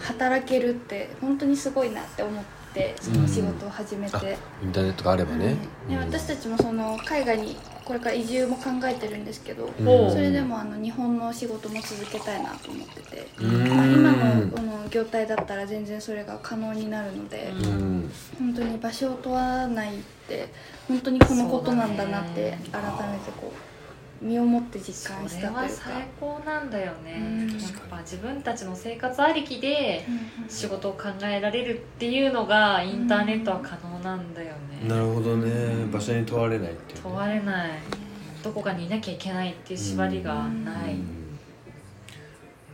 [0.00, 4.20] 働けるって本当にすごいなって思ってその仕事を始めて、あ
[4.62, 5.46] インターネットがあればね。
[5.46, 5.56] はい。
[5.88, 10.10] で私たちもその海外にこれから移住も考えてるんですけど、うん。
[10.10, 13.68] それでもあの日本の仕事も続けたいなと思ってて、うん。
[13.68, 17.52] まあ、今のこの業態だったら全然それが可能になるので、
[18.38, 20.48] 本当に場所を問わないって
[20.88, 23.73] 本当にこのことなんだなって改めてこう
[24.24, 25.60] 身をもって実感したというか。
[25.60, 27.18] は最高なんだよね。
[27.20, 27.48] うん。
[27.50, 27.58] やっ
[27.90, 30.10] ぱ自分たちの生活ありきでう
[30.40, 34.48] んうん仕事を考えられるっていうのがインターネットは可能なんだよ
[34.82, 34.88] ね。
[34.88, 35.86] なるほどね。
[35.92, 37.00] 場所に問われないっていうね。
[37.04, 37.70] 問われない。
[38.42, 40.96] どこかにいなきゃいけないっていう縛りがない。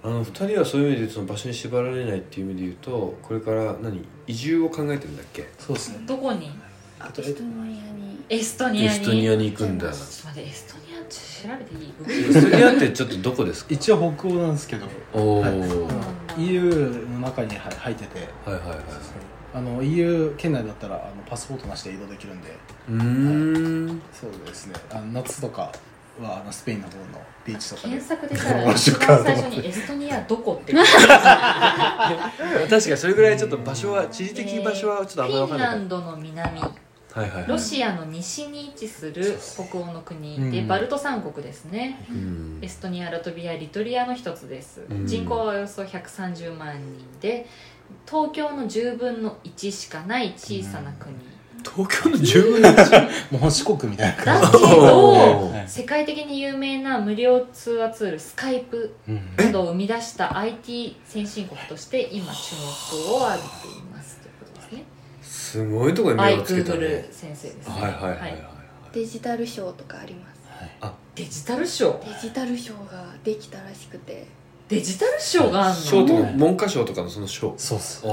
[0.03, 4.03] あの2人はそういう意味でその場所に縛られないっていう意味で言うとこれから何？
[4.27, 5.49] 移住を考えてるんだっけ？
[5.59, 6.05] そうですね。
[6.07, 6.51] どこに？
[6.99, 8.25] あエストニアに。
[8.31, 8.87] エストニアに。
[8.87, 9.93] エストニアに行くんだ。
[9.93, 11.79] ちょっと待ってエストニ調べてい
[12.19, 12.29] い？
[12.29, 14.87] エストニアってちょっとどこですか一応北欧なんですけど。
[15.13, 15.59] おお、はい。
[15.59, 16.05] はい、そうなんだ
[16.39, 18.29] EU の中に入入ってて。
[18.45, 18.79] はいはい
[19.53, 22.57] あの EU 圏内だったらあのパスポートなしで移動できるんで。
[22.89, 22.95] うー
[23.93, 24.01] ん。
[24.13, 24.75] そうですね。
[24.91, 25.73] あの夏とか
[26.23, 27.89] はあのスペインの方のビーチとかで。
[27.89, 30.73] 検索でさ面 一番最初にエストニアどこって。
[30.79, 36.61] 確かにそれぐらいちょっと場所は地理的場所はちょっとあんまり分フィンかんないランドの南
[37.13, 37.49] はいはいはい。
[37.49, 42.05] ロシアの西に位置する北欧の国でうんバルト三国ですね。
[42.11, 42.59] うん。
[42.63, 44.87] エストニアラトビアリトリアの一つです。
[44.91, 45.07] うん。
[45.07, 47.47] 人口はおよそ130万人で
[48.07, 51.15] 東京の10分の1しかない小さな国。
[51.63, 58.95] 東京の10分の1もう四国みたいなだ感けどはい世界的に有名な無料通話ツールスカイプ
[59.37, 63.90] などを生み出した IT 先進国として今注目を浴びています
[65.51, 67.09] すごいところに目をつけたね。
[67.11, 67.75] 先生ですね。
[67.75, 68.45] はいはいはいはい
[68.93, 70.41] デジタルショーとかあります。
[71.15, 72.15] デジタルショー？
[72.15, 74.27] デジタルショーができたらしくて。
[74.69, 75.75] デジタルショーがあんの？
[75.75, 78.05] 賞とか文科省とかのその省そうっす。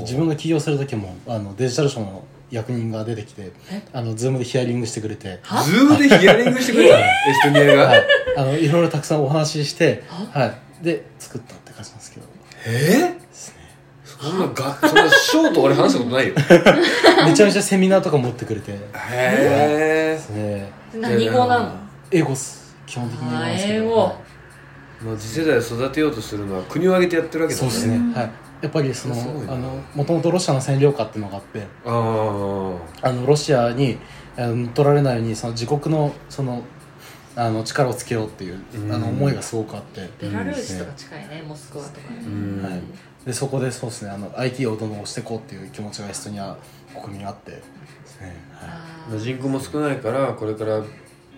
[0.00, 3.86] 自分が起業する時もあのデジタルショーの役人が出てきてえ？
[3.92, 5.40] あのズームでヒアリングしてくれて。
[5.42, 5.62] は？
[5.62, 7.02] ズームでヒアリングしてくれたの？
[7.02, 7.84] エストニアが？
[7.84, 8.06] はい。
[8.38, 10.40] あのいろいろたくさんお話ししては？
[10.40, 10.84] はい。
[10.84, 12.26] で作ったって感じなんですけど。
[12.66, 12.70] え？
[13.18, 13.57] ですね
[14.20, 16.34] そんながそんな賞と俺話したことないよ。
[17.26, 18.72] めちゃめちゃセミナーとか持ってくれて。
[18.72, 21.72] でへえ何語なの？
[22.10, 23.96] 英語っす基本的に英語なんですけどあー英語。
[23.96, 24.28] は
[25.04, 27.98] もう次世代を育てようとするのは国を挙げてやってるわけだいそうですね。
[28.14, 28.30] はい。
[28.60, 29.14] やっぱりその
[29.94, 31.60] もともとロシアの占領下っていうのがあって。
[31.86, 31.90] あ
[33.04, 33.98] ああのロシアに
[34.36, 36.64] あの取られないようにその自国のその
[37.36, 38.92] あの力をつけようっていううん。
[38.92, 42.18] あの思いがすごくあって、ベラルーシとか近いねモスクワとかね。
[42.26, 42.60] うん。
[42.64, 42.80] はい、
[43.26, 46.56] でそこでそうですねあの IT をどんどん押していこうっていう気持ちがエストニア
[46.94, 47.50] 国民にあって。
[47.50, 47.62] で
[48.06, 49.20] すね、はい。
[49.20, 50.82] 人口も少ないからこれから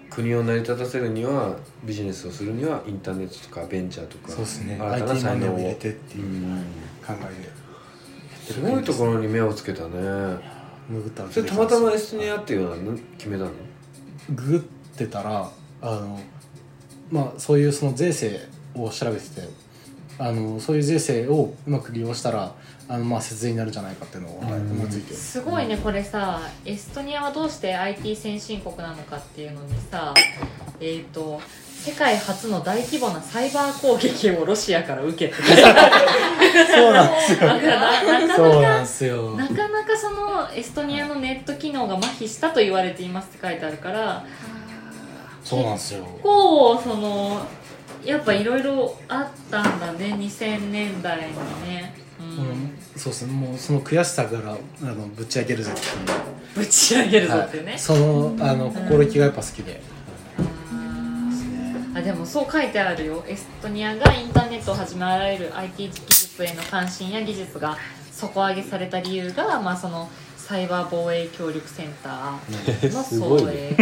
[0.08, 4.78] 国を成り立たせるにはビジネスをするにはインターネットとかベンチャーとかそうですね。
[4.80, 6.64] 新たな IT マ才能をネーを入れてっていううん。
[7.06, 7.42] 考え
[8.46, 10.60] ですごいところに目をつけたね。
[11.30, 13.50] それたまたまエストニアっていうのは何決めたの？
[14.30, 14.60] ググっ
[14.98, 15.48] てたら
[15.80, 16.20] あの
[17.12, 18.40] まあそういうその税制
[18.74, 19.48] を調べてて
[20.20, 22.52] あのそういう税制をうまく利用したら
[22.88, 25.14] あのまあ節税になるんじゃないかっていうのを、思いついて。
[25.14, 30.12] すごいねこれさエストニアはどうして IT 先進国なのかっていうのにさ
[30.78, 31.40] えっ、と
[31.82, 35.40] 世界初の大規模なサイバー攻撃をロシアから受けて。
[35.40, 37.46] そうなんですよ。
[37.46, 44.24] なかなかそうなんですよなかなかそのエストニアのネット機能が麻痺したと言われていますって書いてあるから
[45.42, 46.04] そうなんですよ。
[46.04, 47.40] 結構その
[48.04, 51.34] やっぱいろいろあったんだね2000年代に
[51.68, 52.30] ね、ううん。
[52.30, 59.80] ん、そうですねもうその悔しさからあのぶち上げるぜっていうぶち上げるぞっていうね、はい、そのあの心意気がやっぱ好きで、
[61.94, 63.24] あでもそう書いてあるよ。
[63.28, 67.76] エストニアがインターネットをはじめあらゆる IT 技術への関心や技術が
[68.12, 73.02] 底上げされた理由が、まあ、そのサイバー防衛協力センターの
[73.38, 73.76] 総営、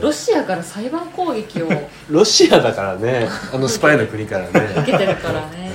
[0.00, 1.66] ロシアからサイバー攻撃を。
[1.66, 3.28] 受 ロシアだからね。
[3.52, 4.50] あのスパイの国からね。
[4.84, 5.72] けてるからね。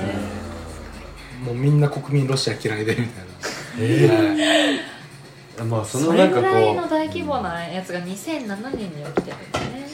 [1.44, 3.08] もうみんな国民ロシア嫌いでみたいな。
[3.80, 4.80] え
[5.60, 9.88] えまあそそのなんかれぐらいこの大規模なやつが2007年に起きてるんだね。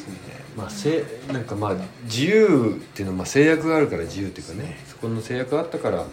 [0.57, 1.75] うまあせなんかまあ
[2.05, 4.79] 自由っていうのはまあ制約があるから自由っていうかね。
[4.89, 6.05] そこの制約があったから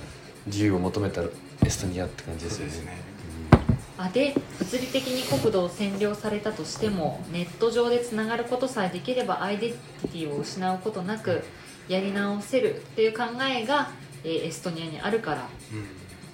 [0.45, 1.21] 自由を求めた
[1.65, 3.10] エストニアって感じですよね。
[3.10, 3.10] あ
[4.09, 11.43] で物理的に国土を占領されたとしてもネット上でつながることさえできればアイデンティティを失うことなく
[11.87, 13.91] やり直せるっていう考えが、
[14.23, 15.49] えーエストニアにあるから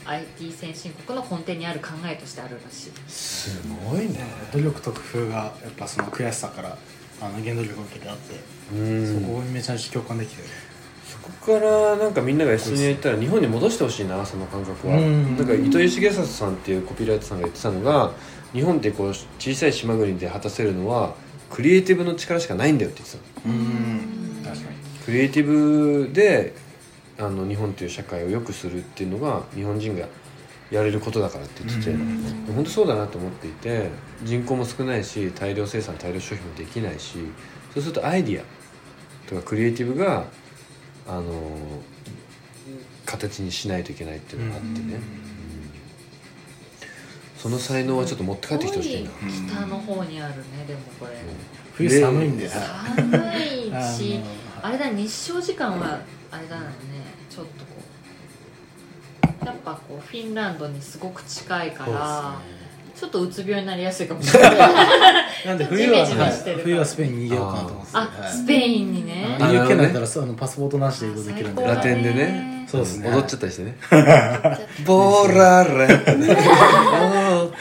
[0.07, 2.91] IT 先進国の根底にある考えとしてあるらしい。
[3.07, 4.25] すごいね。
[4.53, 6.77] 努力と工夫がやっぱその悔しさから
[7.21, 8.35] あの原動力を受けてあって、
[8.73, 9.21] うん。
[9.21, 10.47] そこにめちゃめちゃ共感できてそ
[11.27, 14.97] こからなんかみんながエストニア行ったら日本に戻してほしいなその感覚は。
[14.97, 15.37] うん。
[15.37, 18.11] なんか糸井重里さんっていうコピーライターさんが言ってたのが
[18.53, 21.15] 日本ってこう小さい島国で果たせるのは
[21.49, 23.55] クリエイティブの力しかないんだよって言ってたの。
[23.55, 24.43] うん。
[24.43, 24.77] 確かに。
[25.05, 26.53] クリエイティブで
[27.19, 30.07] あの日本という社会を良くするっていうのが日本人が
[30.69, 32.53] やれることだからって言ってて、うん。
[32.55, 33.89] 本当そうだなと思っていて
[34.23, 37.17] 人口も少ないし大量生産大量消費もできないし
[37.73, 38.43] そうするとアイディア
[39.29, 40.25] とかクリエイティブが
[41.07, 41.23] あの
[43.05, 45.01] 形にしないといけないっていうのがあってね、うん。
[47.37, 51.13] その才能はちょっと持って帰ってきてほしいな、すごい北の方にあるねでもこれ。
[51.73, 52.49] 冬寒いんで。
[52.49, 54.25] 寒いあしの
[54.61, 56.01] あれだ日照時間は
[56.31, 56.67] あれだよね。
[57.29, 57.71] ちょっとこ
[59.43, 59.45] う。
[59.45, 62.41] やっぱこうフィンランドにすごく近いから、
[62.99, 64.57] ちょっとうつ病になりやすいかもしれない。
[65.45, 67.91] なんで冬は、ジメジメしてるからはい冬はスペインに逃げようかなと思って。
[67.91, 68.31] てあはい。
[68.33, 69.37] スペインにね。
[69.39, 71.63] ああの UK なんだらそうあのパスポートなしで移動できるんで。
[71.63, 72.65] ラテンでね。
[72.67, 73.09] そうですね。
[73.09, 73.77] 踊っちゃったりしてね。
[74.85, 77.57] ボーラーって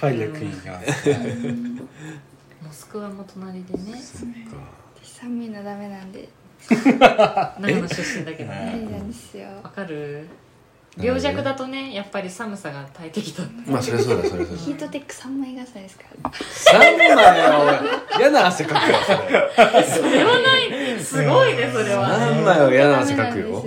[0.00, 0.80] パイレクイーンが
[2.62, 4.00] モスクワも隣でね。
[5.02, 6.28] 寒いのダメなんで
[6.68, 8.86] 長野出身だけど無ね
[9.62, 10.28] わかる？
[10.98, 16.30] 病弱だとねやっぱり寒さが大敵だまあそりゃそうだそりゃそうだヒートテック3枚傘ですから。
[16.32, 18.96] 三枚は俺嫌な汗かくよ。
[19.04, 20.98] それそれはない。
[21.00, 22.18] すごいねそれは。
[22.18, 23.62] 三枚は嫌な汗かくよ。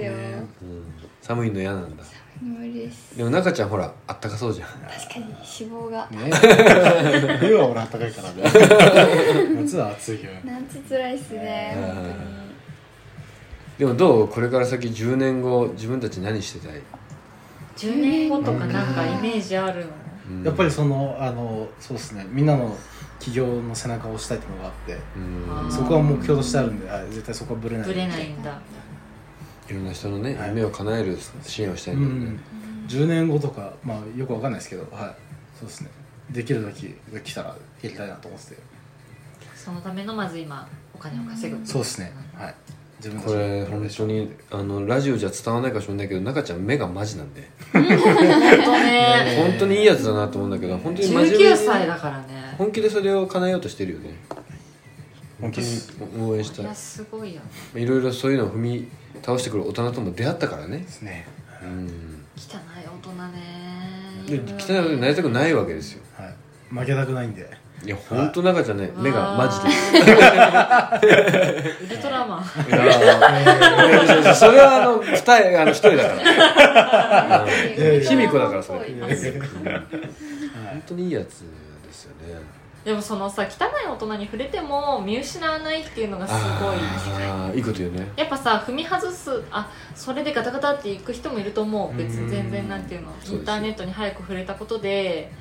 [1.22, 2.04] 寒いの嫌なんだ。
[2.42, 3.18] 無理です。
[3.18, 4.70] でも中ちゃんほらあったかそうじゃん。
[4.70, 6.08] 確かに脂肪が。
[6.10, 7.38] ね。
[7.40, 8.44] 冬は俺あったかいからね。
[9.62, 11.76] 夏は暑いけど夏つらいっすね
[13.78, 14.28] でもどう？
[14.28, 16.82] これから先10年後自分たち何してたい、
[17.80, 19.92] 10年後とかなんかイメージあるの
[20.32, 20.44] うん。
[20.44, 22.26] やっぱりそのあのそうですね。
[22.30, 22.76] みんなの
[23.20, 27.88] 企業の背中を押したいっていうのがあってそこは目標としてあるんであ絶対そこはぶれない。
[27.88, 28.60] ぶれないんだ。
[29.70, 30.50] いろんな人のね、はい。
[30.50, 32.20] 夢を叶える支援をしたいだようん。
[32.20, 32.40] んね、
[32.88, 35.16] 10年後とかまあよくわかんないですけどはい。
[35.58, 35.90] そうですね。
[36.32, 38.58] できる時が来たらやりたいなと思ってて。
[39.56, 42.14] そのためのまず今お金を稼ぐそうですね。
[42.36, 42.56] はい
[43.26, 47.50] これ本当にあのラジオじゃ伝わらないかもしれないけど中ちゃん目がマジなんで。
[47.72, 49.38] 本当ね。
[49.40, 52.56] 本当にいいやつだなと思うんだけど本当に真面目に19歳だからね。
[52.58, 54.16] 本気でそれを叶えようとしてるよね。
[55.40, 55.68] 本当に。
[56.20, 56.76] 応援したい。
[56.76, 57.42] すごいよ
[57.74, 57.82] ね。
[57.82, 58.88] いろいろそういうのを踏み
[59.22, 60.80] 倒してくる大人とも出会ったからね。
[60.80, 61.26] ですね。
[61.64, 61.88] うん。
[62.36, 64.44] 汚い大人ね。
[64.46, 66.02] で汚いことになりたくないわけですよ。
[66.18, 66.36] はい。
[66.70, 67.50] 負けたくないんで
[67.86, 69.70] いや本当中ちゃんね目がマジで。
[71.86, 72.44] ウルトラマン。
[72.66, 72.90] でいやい
[74.26, 76.16] やそれはあの二重あの一人だから。
[77.46, 77.48] う
[77.98, 78.02] ん。
[78.02, 78.80] 卑弥呼だからそれ。
[78.80, 78.88] 本
[80.88, 81.08] 当に。
[81.08, 81.30] いいやつで
[81.92, 82.36] すよね。
[82.84, 83.50] でもそのさ汚い
[83.88, 86.40] 大人に触れても見失わないっていうのがすご
[86.74, 86.76] い。
[87.30, 88.12] ああいいこと言うね。
[88.18, 91.98] やっぱさ踏み外すあそれでガタガタっていく人もいると思う。
[91.98, 93.14] 別に全然なんていうの。
[93.26, 95.32] インターネットに早く触れたことで、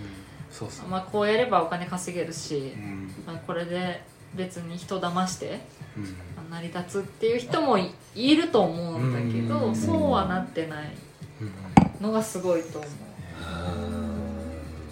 [0.50, 3.12] そうですねまあ、こうやればお金稼げるしう、ん。
[3.26, 4.02] まあ、これで
[4.34, 5.60] 別に人騙して
[5.96, 6.04] うん。
[6.04, 6.08] ま
[6.50, 9.76] あ成り立つっていう人もいいると思うんだけどうん。
[9.76, 10.92] そうはなってない
[11.40, 12.06] うん。
[12.06, 12.90] のがすごいと思う。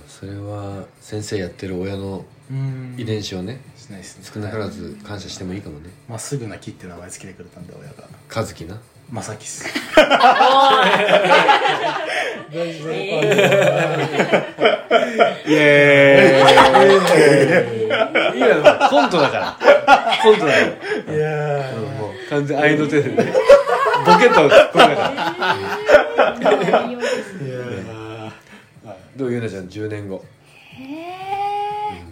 [0.08, 2.94] それは先生やってる親のうん。
[2.96, 4.24] 遺伝子をねしないですね。
[4.32, 5.90] 少なからず感謝してもいいかもね。
[6.08, 8.08] まっすぐな木って名前つけてくれたんで親が。
[8.34, 8.80] 和樹な
[9.10, 9.64] まさきっす。
[15.46, 18.36] イエーイ。
[18.36, 19.56] いいやコントだから。
[20.22, 23.32] コントだからいやうんもう完全愛の手でね
[24.04, 25.54] ボケとツッコミだから。
[26.36, 28.32] いや
[29.16, 30.24] どうゆうなちゃん10年後。
[30.78, 32.02] へえ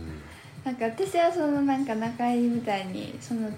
[0.64, 3.50] なんか私はそのなんか中井みたいにその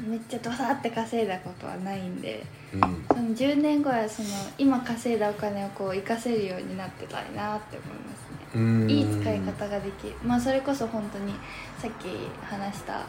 [0.00, 2.80] めっちゃドサって稼いだことはないんでうん。
[2.80, 4.28] その10年後はその
[4.58, 8.60] 今稼いだお金をこう活かせるようになってたいなって思いますね。
[8.60, 8.90] うん。
[8.90, 10.14] いい使い方ができる。
[10.24, 11.34] まあそれこそ本当に
[11.78, 12.06] さっき
[12.44, 13.06] 話した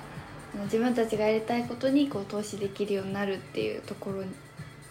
[0.63, 4.23] 自分たちがやりたいことにこう投資できるようになるっていうところ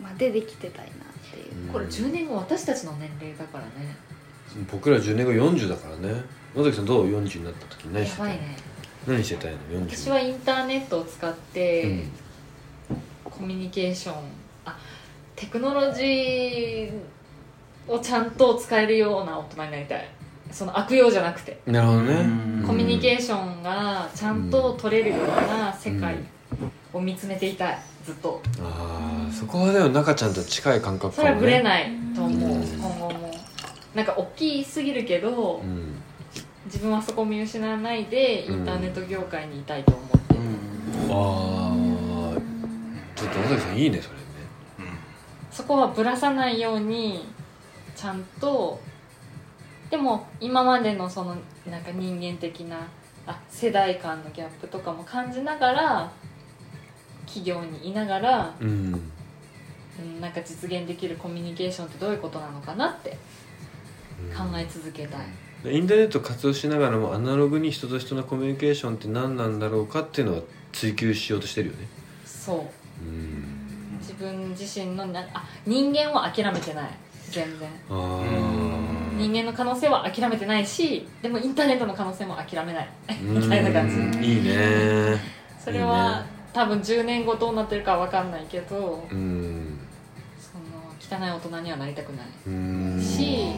[0.02, 0.94] までできてたいなっ
[1.30, 3.94] ていう、これ10年後私たちの年齢だからね。
[4.72, 6.22] 僕ら10年後40だからね。
[6.56, 8.56] 野崎さんどう？40になった時何してたいやばいね
[9.06, 12.10] 何してたいの40私はインターネットを使って、うん
[13.24, 14.14] コミュニケーション
[14.66, 14.78] あ
[15.34, 16.90] テクノロジー
[17.88, 20.08] をちゃんと使えるような大人になりたい。
[20.50, 21.58] その悪用じゃなくて。
[21.64, 22.12] なるほどね。
[22.12, 22.64] うん。
[22.66, 26.16] コミュニケーションがちゃんと取れるような世界
[26.92, 27.78] を見つめていたい。
[28.04, 28.42] ずっと。
[28.60, 33.30] ああそこはでも中ちゃんと近い感覚それはぶれいないと思ううん今後も
[33.94, 35.94] なんか大きすぎるけどうん
[36.66, 38.62] 自分はそこを見失わないでイうん。
[38.62, 40.40] ンターネット業界にいたいと思ってる。
[41.10, 42.40] ああ
[43.16, 44.20] ちょっと尾崎さんいいねそれね。
[45.50, 47.26] そこはぶらさないように
[47.96, 48.80] ちゃんと
[49.90, 51.36] でも今までのその
[51.68, 52.86] なんか人間的な
[53.26, 56.12] あ世代間のギャップとかも感じながら
[57.26, 59.10] 企業にいながら、うん。
[59.98, 63.10] うん、なんか実現できるコミュニケーションってどういうことなのかなって
[64.34, 65.26] 考え続けたい、で
[65.64, 70.42] インターネット活用しながらもアナログに人と人のコミュニケーションって何なんだろうかっていうのは
[70.72, 71.86] 追求しようとしてるよね。
[72.24, 73.04] そう。
[73.04, 73.98] うん。
[74.00, 76.90] 自分自身のなあ人間は諦めてない。
[77.30, 77.68] 全然。
[79.18, 82.88] 人間の可能性は諦めてないしでもインターネットの可能性も諦めない。
[83.20, 83.96] みたいな感じ。
[84.26, 85.20] いいね。
[85.62, 86.40] それはいいね。
[86.54, 89.78] 多分10年後どうなってるか分かんないけどうん。
[90.40, 92.26] その汚い大人にはなりたくない。
[92.46, 93.00] うん。
[93.00, 93.52] し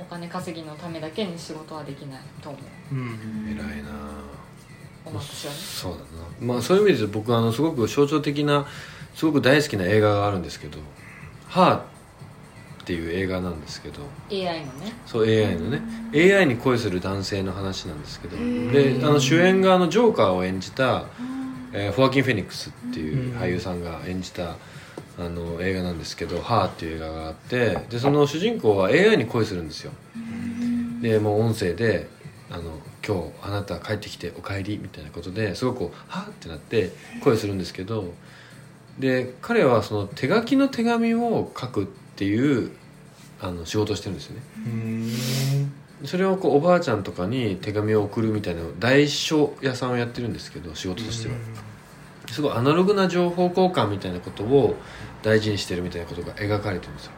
[0.00, 2.58] お金稼ぎのためだけに仕事はできないと思
[2.92, 2.94] う。
[2.94, 3.48] うん。
[3.50, 3.90] 偉いな。
[5.04, 5.58] 私はね。
[5.58, 6.54] そうだな。
[6.54, 8.66] まあそういう意味で僕あのすごく象徴的な
[9.14, 10.78] すごく大好きな映画があるんですけど
[11.48, 11.82] 「ハーっ
[12.84, 14.92] ていう映画なんですけど AI のね。
[15.06, 15.80] そう AI のね。
[16.14, 21.04] AI に恋する男性の話なんですけどであの主演があのジョーカーを演じた、
[21.72, 24.56] えーフォアキン・フェニックスっていう俳優さんが演じた
[25.18, 29.92] あの映画なんですけど「ハーっていう映画があってでその主人公は AI に恋するんですよ。
[31.02, 32.08] でもう音声で
[32.50, 36.92] あの「今日あなた帰ってきてお帰り」みたいなことですごくこう「はっ?」ってなって
[37.22, 38.12] 声するんですけど
[38.98, 41.86] で彼はその手書きの手紙を書くっ
[42.16, 42.70] ていう
[43.40, 44.42] あの仕事をしてるんですよね。
[44.66, 46.06] うん。
[46.06, 51.34] それをこうおばあちゃんとかに手紙を送るみたいな代書屋さんをやってるんですけど仕事としては
[52.34, 54.76] すごいアナログな情報交換みたいなことを
[55.22, 57.12] 大事にしてるみたいなことが描かれてるんですよ。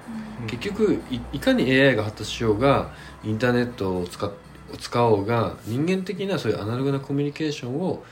[0.46, 2.90] 結局いいかに AI が発達しようが
[3.22, 4.30] インターネットを使っ
[4.78, 8.02] 使おうが人間的なそういうアナログなコミュニケーションを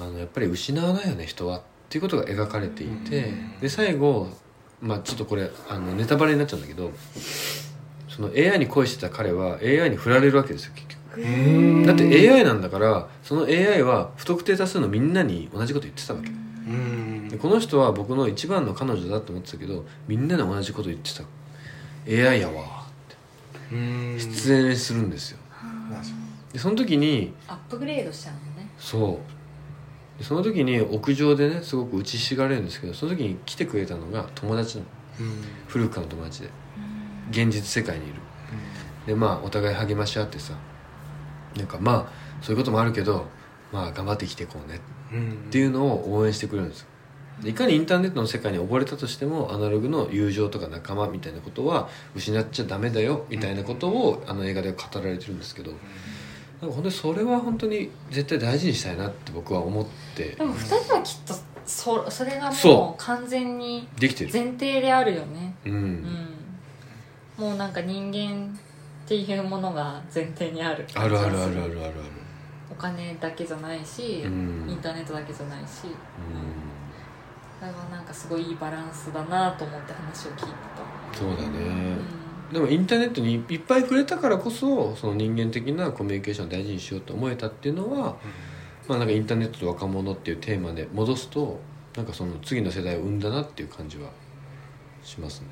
[0.00, 4.28] あのやっぱり失わないよね人はっていうことが描かれていてで最後
[4.80, 6.92] まあちょっとこれあのネタバレになっちゃうんだけど
[8.08, 10.72] その AI に恋してた彼は AI に振られるわけですよ
[11.86, 16.30] だって AI なんだからその AI は不特定多数のみんなに同じこと言ってたわけ。
[17.38, 21.24] この人は僕の一番の彼女だと思ってたけどみんなで同じこと言ってた。
[22.08, 22.86] AI やわ
[23.72, 24.16] うん。
[24.18, 25.38] 出演するんですよ。
[26.52, 28.70] でその時にアップグレードしちゃうのね。
[28.78, 29.20] そ
[30.16, 30.18] う。
[30.18, 34.88] でその時に屋上でねすごく打ちひしがれるんですけどその時に来てくれたのが友達なの。
[35.20, 35.44] うん。
[35.66, 36.50] 古くからの友達で。
[37.30, 38.14] 現実世界にいる。
[39.06, 40.54] でまあお互い励まし合ってさ
[41.56, 43.26] なんかまあそういうこともあるけど
[43.72, 44.80] まあ頑張って生きていこうね。
[45.12, 45.30] うん。
[45.32, 46.80] っていうのを応援してくれるんです。
[46.80, 46.86] よ
[47.42, 55.72] でいかにインターネットの世界に溺れたとしてもアナログの友情とか仲間みたいなことは失っちゃダメだよみたいなことをあの映画では語られてるんですけど。
[56.60, 60.30] なんか本当にそれは本当に絶対大事にしたいなって僕は思って。
[60.30, 61.34] でも2人はきっと
[61.66, 63.04] そそれがもそう。
[63.04, 64.30] 完全にできてる。
[64.32, 65.54] 前提であるよね。
[65.66, 66.28] ううんん。
[67.36, 68.58] もうなんか人間
[69.06, 70.84] っていうものが前提にある。
[70.94, 71.92] あるあるあるあるあるある。
[72.68, 74.66] お金だけじゃないし、うん。
[74.68, 75.86] インターネットだけじゃないし。
[75.86, 75.90] う
[77.58, 80.48] それはなんかすごいいいバランスだなと思って話を聞いてん
[81.12, 88.16] そうだた、ねでもインターネットにいっぱい触れたからこそその人間的なコミュニケーションを大事にしようと思えたっていうのは、
[88.86, 91.58] まあなんかインターネットと若者っていうテーマで戻すと
[91.96, 94.10] なんかその次の世代を生んだなっていう感じは
[95.02, 95.46] しますね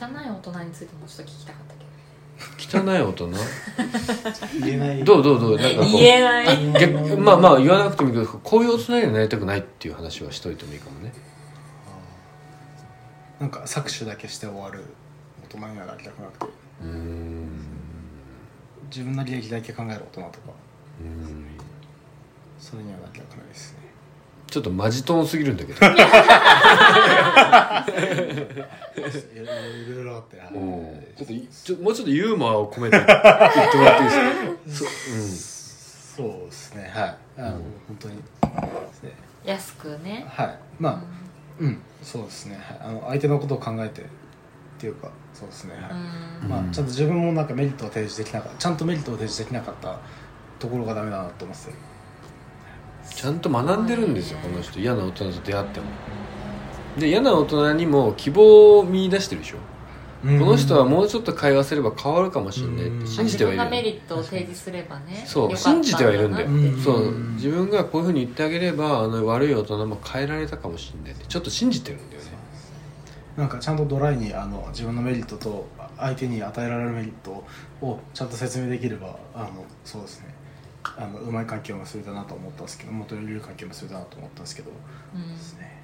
[0.00, 3.30] 汚い大人についてもちょっと聞きたかったけ汚い大人？
[4.64, 5.04] 言えない。
[5.04, 5.56] どうどうどう？
[5.58, 5.92] なんかこう。
[5.92, 6.72] ど言えない。
[6.72, 11.12] 逆まあまあ言わなくてもいいけどこういう大人にはなりたくないっていう話はしといてもいいかもね。
[13.40, 14.84] なんか搾取だけして終わる
[15.44, 16.46] 大人にはなりたくなくて。
[16.82, 17.48] うーん。
[18.90, 20.52] 自分の利益だけ考える大人とか。
[21.00, 21.46] うん。
[22.60, 23.87] それにはなりたくないですね
[24.50, 25.86] ちょっとマジトーンすぎるんだけど。
[25.86, 25.88] い
[29.94, 31.04] ろいろあってうん。
[31.16, 33.12] ちょっといちょもうちょっとユーモアを込めて言って
[33.76, 36.22] もらっていいですか？
[36.22, 37.16] そうですねはい。
[37.36, 38.22] あの、うん本当にで
[38.94, 39.12] すね。
[39.44, 40.26] 安くね。
[40.28, 40.58] はい。
[40.80, 41.02] まあ
[41.60, 44.04] うんそうですね、はい、あの相手のことを考えてっ
[44.78, 45.82] ていうかそうですね、はい。
[46.44, 46.48] うん。
[46.48, 49.98] まあ、ちゃんと自分もなんかメリットを提示できなかったちゃんとメリットを提示できなかった
[50.58, 51.72] ところがダメだなと思ってて
[53.18, 54.78] ちゃんと学んでるんですよこの人。
[54.78, 55.86] 嫌な大人と出会っても。
[56.96, 59.56] で嫌な大人にも希望を見出してるでしょ。
[60.24, 60.38] うん。
[60.38, 63.06] この人はもうちょっと会話すれば変わるかもしれないってうん。
[63.08, 63.58] 信じてはいる。
[63.58, 66.48] 自分がメリットを提示すればねそう信じてはいるんだよ。
[66.84, 67.12] そう。
[67.34, 72.28] 自分がこういうふうに言ってあげればあの悪い大人も変えられたかもしれないってちょっと信じてるんだよね。
[73.36, 75.66] なんかちゃんとドライにあの自分のメリットと
[75.96, 77.44] 相手に与えられるメリット
[77.80, 80.37] をちゃんと説明できればあのそうですね
[80.96, 84.70] あのうまい関係を結べたなと思ったんですけどもっとより良い関係を結べたなと思ったんですけど
[85.14, 85.34] うん。
[85.34, 85.76] ですね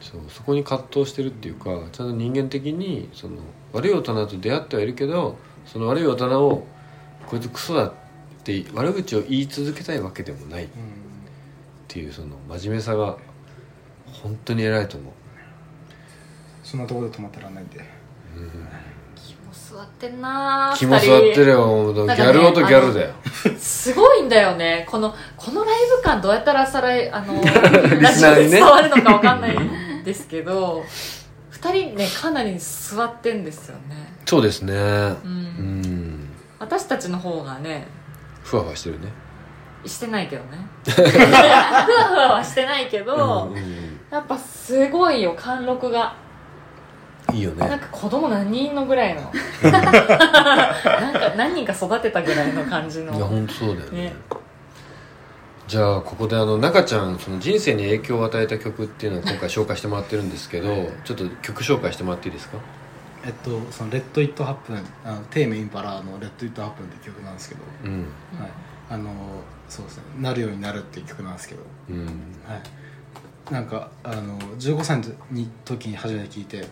[0.00, 3.38] そうそこに葛藤してるっていうかちゃんと人間的にその
[3.72, 6.66] 悪い大人と出会ってはいるけどその悪い大人を
[7.26, 7.92] こいつクソだっ
[8.44, 10.64] て悪口を言い続けたいわけでもない。
[10.64, 10.72] っうん。
[11.88, 13.16] ていうその真面目さが
[14.22, 15.12] 本当に偉いと思う、
[16.62, 17.78] そんなところで止まってらんないんで。
[17.78, 18.44] 気も
[19.52, 21.02] 座ってんなー気も座っ
[21.34, 23.12] てるよギャル男ギャルだよ。
[23.58, 24.86] すごいんだよね。
[24.88, 28.50] このこのライブ感どうやったらさらいあの リラジオにね。
[28.50, 30.84] 伝わるのかわかんないんですけど
[31.50, 34.14] 二人ねかなり座ってんですよね。
[34.24, 34.72] そうですね。
[34.74, 35.82] ううん。
[35.82, 37.86] ん私たちの方がね
[38.44, 39.08] ふわふわしてるね。
[39.84, 40.66] してないけどね。
[40.84, 43.52] ふわふわはしてないけど、
[44.10, 46.14] やっぱすごいよ貫禄が
[47.36, 47.68] いいよね。
[47.68, 49.20] なんか子供何人のぐらいの？
[49.70, 49.82] なん
[51.12, 54.04] か何人か育てたぐらいの感じいやの本当そうだよね。
[54.04, 54.16] ね。
[55.68, 60.68] じゃあここであの中ちゃんその人生に影響を与えた曲っていうのを今回紹介してもらってるんですけど
[61.04, 62.58] ちょっと曲紹介してもらっていいですか？
[63.26, 67.98] えっとその「レッド・イット・ハップン」あのテーメインパラの「レッド・イット・ハップン」って曲なんですけど、うん。
[68.38, 68.50] はい、
[68.90, 69.10] あの
[69.68, 71.62] そうですね「なるようになる」っていう曲なんですけど。
[71.90, 72.06] うん。
[72.48, 72.60] はい。
[73.50, 75.04] なんかあの15歳の
[75.64, 76.66] 時に初めて聴いて、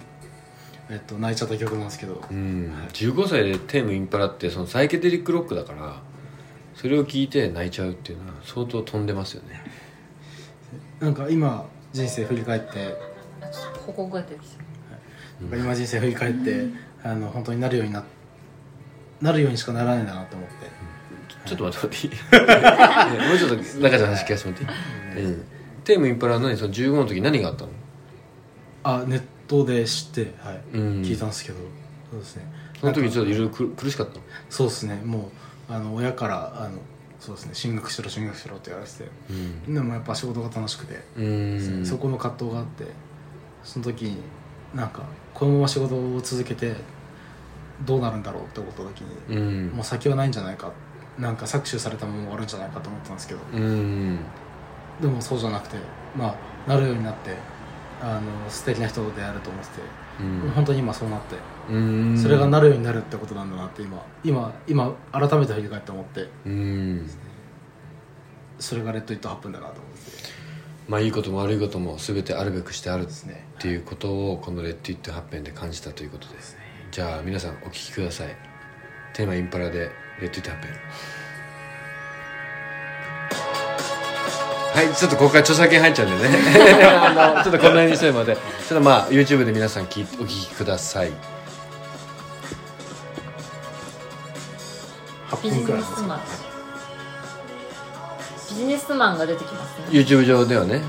[0.90, 6.02] えっと、泣いちゃった曲なんですけど、うん、15歳でテームインパラってそのサイケデリックロックだから
[6.74, 9.62] それを聞いて泣いちゃうっていうのは相当飛んでますよね。
[11.00, 12.96] なんか今人生振り返って。
[13.40, 14.64] あちょっと報告が出てきた。
[15.40, 16.66] なんか今人生振り返って、
[17.02, 18.04] あの本当になるようにな
[19.22, 20.54] なるようにしかならないんだなと思って。
[21.46, 21.86] ちょっと待って。
[21.86, 22.18] 待ってい。
[23.16, 24.74] いねもうちょっと中ちゃんの話聞かせてもら
[25.12, 25.44] っていい、うん、
[25.84, 27.70] テームインパラは何その15の時何があったの？
[28.82, 31.02] あネットで知って、はいうん。
[31.02, 31.58] 聞いたんですけど
[32.10, 32.52] そうですね。
[32.80, 34.20] その時ちょっといろいろ苦苦しかったの？
[34.50, 34.96] そうですね。
[35.04, 35.30] も
[35.68, 36.78] うあの親からあの
[37.20, 37.54] そうですね。
[37.54, 39.32] 進学しろ進学しろって言われててう
[39.70, 39.74] ん。
[39.74, 41.86] でもやっぱ仕事が楽しくて、うん。
[41.86, 42.84] そこの葛藤があって
[43.62, 44.16] その時に
[44.74, 46.74] なんかこのまま仕事を続けて
[47.84, 49.66] どうなるんだろうって思った時に、うん。
[49.68, 50.72] もう先はないんじゃないか
[51.18, 54.18] なんか搾取されたまま終わるんじゃないかと思ったんですけどうん。
[55.00, 55.76] でもそうじゃなくて
[56.16, 56.36] ま
[56.66, 57.36] あなるようになって
[58.00, 59.82] あの素敵な人と出会えると思ってて、
[60.20, 60.50] うん。
[60.50, 61.36] 本当に今そうなって、
[61.70, 62.18] うん。
[62.18, 66.28] それがなるようになるってことなんだなって今今今改めて振り返って思って。
[66.46, 67.10] うん。
[68.58, 70.10] それがレッド・イット・ハップンだなと思って。
[70.10, 70.28] て
[70.88, 76.56] まあいいことも悪いことも全てあるべくしてあるですねっていうことをこの「レッド・イット・ハッペン」で感じたということです。
[76.90, 78.36] じゃあ皆さんお聴きください。
[79.14, 79.90] テーマインパラで
[80.20, 80.70] 「レッド・イット・ハッペン」
[84.74, 86.36] はいちょっとここから著作権入っちゃうんでね。
[86.82, 88.34] あのちょっとこんなにしてるので。
[88.34, 91.12] ちょっとまあ YouTube で皆さん聞いお聞きください。
[95.30, 96.20] 8ビジ分くらいなんですけどネスマン
[98.48, 99.84] ビジネスマンが出てきますね。
[99.90, 100.80] YouTube 上ではね、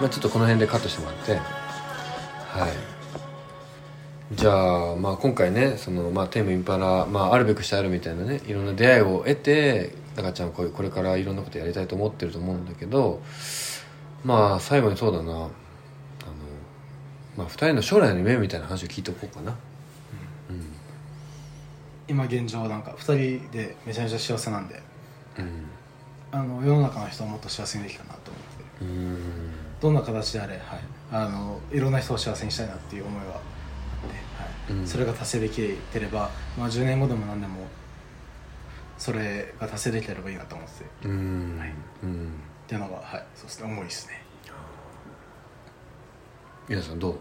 [0.00, 1.32] まあ、ちょっとこの辺でカットしてもらって。
[2.58, 2.72] はい。
[4.32, 4.52] じゃ
[4.92, 13.20] あ,、まあ今回ねその、まあ、テーマインパラ、まあ、あるべくしてあるみたいなねいろんな出会いを得て中ちゃんこうこれからいろんなことやりたいと思ってると思うんだけど
[14.24, 15.32] まあ最後にそうだな。
[15.32, 15.50] あの、
[17.36, 19.54] まあ、2人の将来の夢みたいな話を聞いておこうかな。
[20.50, 20.72] うん。
[22.08, 24.82] 今現状なんか2人でめちゃめちゃ幸せなんで。
[25.38, 25.66] うん。
[26.32, 28.42] あの世の中の人をもっと幸せにできたなと思っ
[28.78, 29.18] てうん。
[29.80, 30.62] どんな形であれ、はい、
[31.12, 34.80] あのいろんな人を幸せにしたいなっていう思いはあって、はい。
[34.80, 34.86] うん。
[34.86, 35.56] それが達成でき
[35.92, 37.66] てれば、まあ、10年後でも何でも
[38.98, 40.84] それが達成できてればいいなと思ってて。
[40.84, 41.58] っうん。
[41.58, 41.74] はい。
[42.02, 42.32] うん。
[42.66, 43.64] ていうのが、はい、そうですね。
[43.66, 44.22] 思いですね。
[46.68, 47.18] 皆さんどう？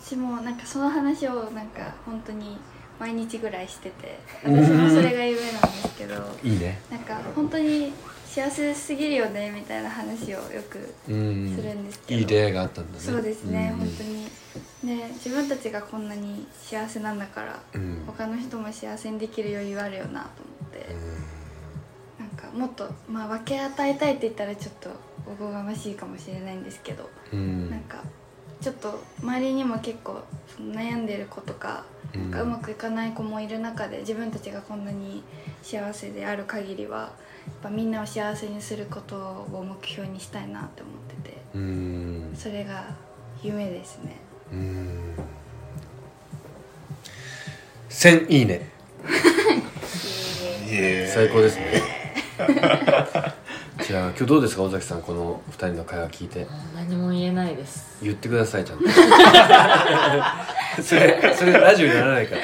[0.00, 2.58] 私もなんかその話をなんか本当に
[2.98, 4.18] 毎日ぐらいしてて。
[4.42, 6.38] 私もそれが夢なんですけど。
[6.42, 6.80] いいね。
[6.90, 7.92] なんか本当に
[8.28, 11.56] 幸せすぎるよねみたいな話をよくうん。
[11.56, 12.20] するんですけど。
[12.20, 12.98] いい出会いがあったんだね。
[13.00, 14.96] そうですね、うん本当に。
[14.96, 18.04] ね自分たちがこんなに幸せなんだからうん。
[18.06, 20.94] 他の人も幸せにできる余裕あるよなと思って。
[22.18, 24.90] なんかもっとまあ分け与えたいって言ったらちょっと
[25.26, 27.70] おこがましいかもしれないんですけどうん。
[27.70, 28.02] なんか
[28.60, 30.20] ちょっと周りにも結構
[30.60, 35.22] 悩んでる子とかうまくいかない子もいる中で自分たちがこんなに
[35.62, 37.12] 幸せである限りは
[37.62, 41.36] ぱみんなを幸せにすることを目標にしたいなって思ってて。
[41.54, 42.34] うん。
[42.36, 42.84] それが
[43.42, 44.16] 夢ですね。
[44.52, 45.14] うん。
[47.90, 48.68] 1000いいね。
[51.08, 51.82] 最高ですね。
[53.86, 56.46] じゃあ今日どうですか尾崎さんこの2人の会話聞いて。
[56.74, 57.96] 何も言えないです。
[58.02, 58.84] 言ってくださいちゃんと。
[60.82, 62.42] それそれラジオにならないから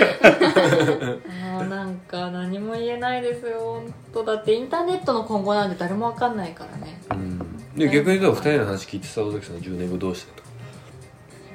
[2.14, 4.24] か何も言えないですよ本当。
[4.24, 7.00] だってインターネットの今後なんて誰も分かんないからね。
[7.10, 7.38] うん。
[7.76, 10.48] で逆に言うと2人の話聞いてさ尾崎さん10年後どうしてとか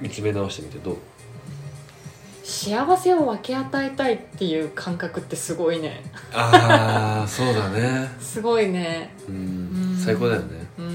[0.01, 0.97] 見つめ直してみてどう？
[2.43, 6.03] 幸せを分け与えたいっていう感覚ってすごいね。
[6.33, 8.09] ああそうだね。
[8.19, 9.13] すごいね。
[9.29, 9.93] ううん。
[9.93, 10.67] ん最高だよね。
[10.77, 10.89] ううん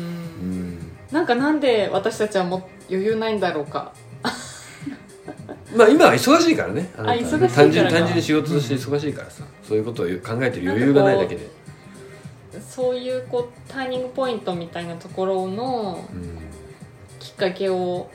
[0.75, 0.79] ん。
[1.11, 3.93] なんかなんで私たちはもう余裕ないんだろうか
[5.75, 6.91] まあ今は忙しいからね。
[6.97, 7.55] ああ忙しいからか。
[7.55, 9.45] 単純単純に仕事として忙しいからさ。
[9.67, 11.49] そういうことを考えてる余裕がないだけで。
[12.61, 16.39] そういうこうターニングポイントみたいなところのうん
[17.19, 18.11] きっかけを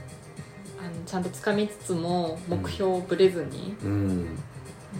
[0.79, 4.27] あのちゃんとつかみつつも目標をぶれずにうん。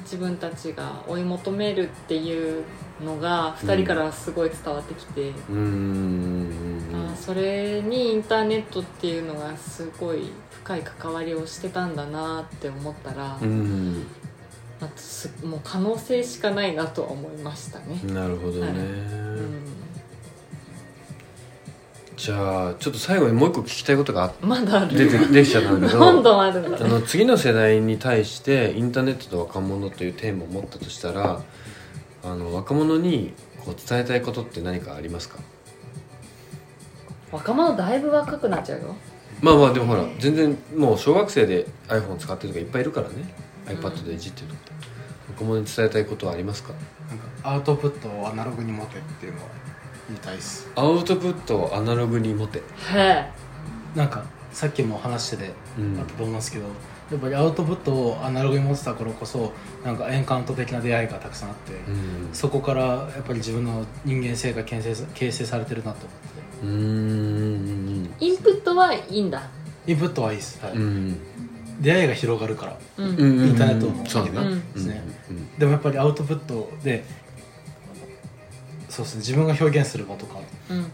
[0.04, 2.64] 自分たちが追い求めるっていう
[3.04, 5.56] のが2人からはすごい伝わってきて、うん。
[6.94, 7.06] うん。
[7.08, 10.30] あーそれにインターネットっていうのがすごい
[10.70, 14.06] 深い関わりをしてたんだなって思ったら、うん。
[14.80, 18.00] あとすもう可能性しかないなとは思いましたね。
[18.14, 18.72] なるほどね、はい。
[18.72, 19.62] うん。
[22.16, 26.00] じゃあちょっと最後にもう一個聞きたいことがあまだある出てできちゃったんだけど。
[26.00, 31.42] どんどんあるんだねあの次の世代に対してインターネットと若者というテーマを持ったとしたら
[32.24, 33.34] あの若者に
[33.66, 35.40] こう伝えたいことって何かありますか？
[37.32, 38.96] 若者だいぶ若くなっちゃうよ
[39.42, 43.16] まあまあでもほら全然もう小学生で iPhone 使ってるとかいっぱいいるからね。
[43.66, 44.60] iPad でいじってるとか。
[45.30, 46.74] 若者に伝えたいことはありますか？
[47.08, 49.48] なんかアウトプットをアナログに持てっていうのは
[50.10, 50.70] 言いたいです。
[50.76, 52.60] アウトプットをアナログに持て。
[52.60, 52.62] へ
[52.98, 53.32] え。
[53.96, 56.00] なんかさっきも話しててうん。
[56.00, 59.54] あったと思うんですけど、やっぱりアウトプットをアナログに持ってた頃こそ
[59.86, 62.30] なんかエンカウント的な出会いがたくさんあって、うん。
[62.34, 68.14] そこからやっぱり自分の人間性が形成さ形成されてるなと思ってうーん。
[68.20, 69.50] インプットはいいんだ。
[69.88, 70.74] インプットはいいです、はい。
[70.74, 71.18] うん。
[71.82, 72.78] 出会いが広がるから。
[72.98, 75.02] インターネットのそうだな、うんですね。
[75.30, 75.58] うん。
[75.58, 77.06] でもやっぱりアウトプットで
[78.90, 79.20] そうですね。
[79.20, 80.40] 自分が表現する場とか。
[80.70, 80.90] うん、で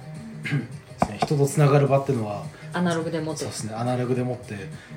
[1.00, 1.18] すね。
[1.22, 3.40] 人とつながる場っていうのはアナログで持って。
[3.42, 3.74] そうですね。
[3.74, 4.56] アナログでもって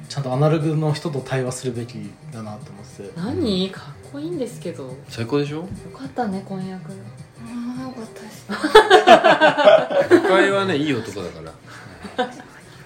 [0.08, 3.12] ちゃんとアナログの人と対話するべきだなと思ってて。
[3.16, 3.70] 何？
[3.70, 4.84] かっこいいんですけど。
[4.84, 5.62] よ最高でしょ？
[5.96, 6.92] かったね婚約
[8.48, 8.54] 都
[10.22, 11.52] 会はねいい男だから。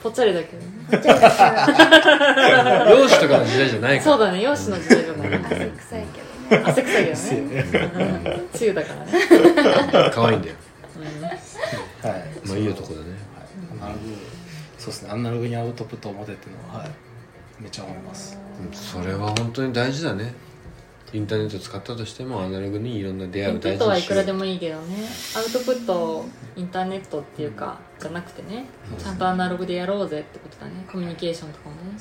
[0.03, 0.67] ぽっちゃりだけどね。
[2.91, 4.11] 容姿とかの時代じゃないから。
[4.13, 6.07] そうだね容姿の時代じゃない汗臭い
[6.51, 6.65] けどね。
[6.67, 7.65] 汗臭いけどね。
[7.95, 9.13] うん梅雨だからね、
[10.13, 10.57] 可愛いんだよ。
[10.97, 11.25] うん。
[11.25, 11.33] はい。
[12.47, 13.07] まあいい男だね。
[13.81, 14.01] アナログ
[14.79, 15.11] そうですね。
[15.11, 16.91] アナログにアウトプットを持てっていうのは、はい、
[17.61, 18.37] めっちゃ思います。
[18.61, 20.35] うんそれは本当に大事だね
[21.13, 24.97] インターネット使ったとしてもアナログにいろんな出会いをインプットはい大事にしようくらでもいいけどね。
[25.37, 26.25] アウトプット
[26.57, 28.67] インターネットっていうかじゃなくてね。
[28.99, 30.85] ちゃんとアナログでやろうぜってことだね。
[30.91, 31.83] コミュニケーションとかもね。
[31.93, 31.99] ね。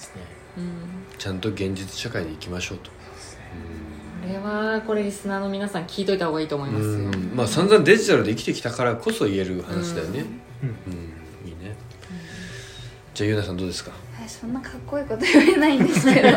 [0.57, 0.73] うん
[1.17, 2.89] ちゃんと現実社会で生きましょうと。
[2.89, 6.85] これはこれリスナーの皆さん聞いといた方がいいと思います
[7.35, 10.07] まあ散々デジタルで生きてきたからこそ言える話だよ。
[10.09, 10.25] ね
[10.63, 11.75] うんうんいいね
[13.13, 13.91] じゃあゆうなさんどうですか
[14.31, 16.31] はいそんなかっこいいこと言えないんですけど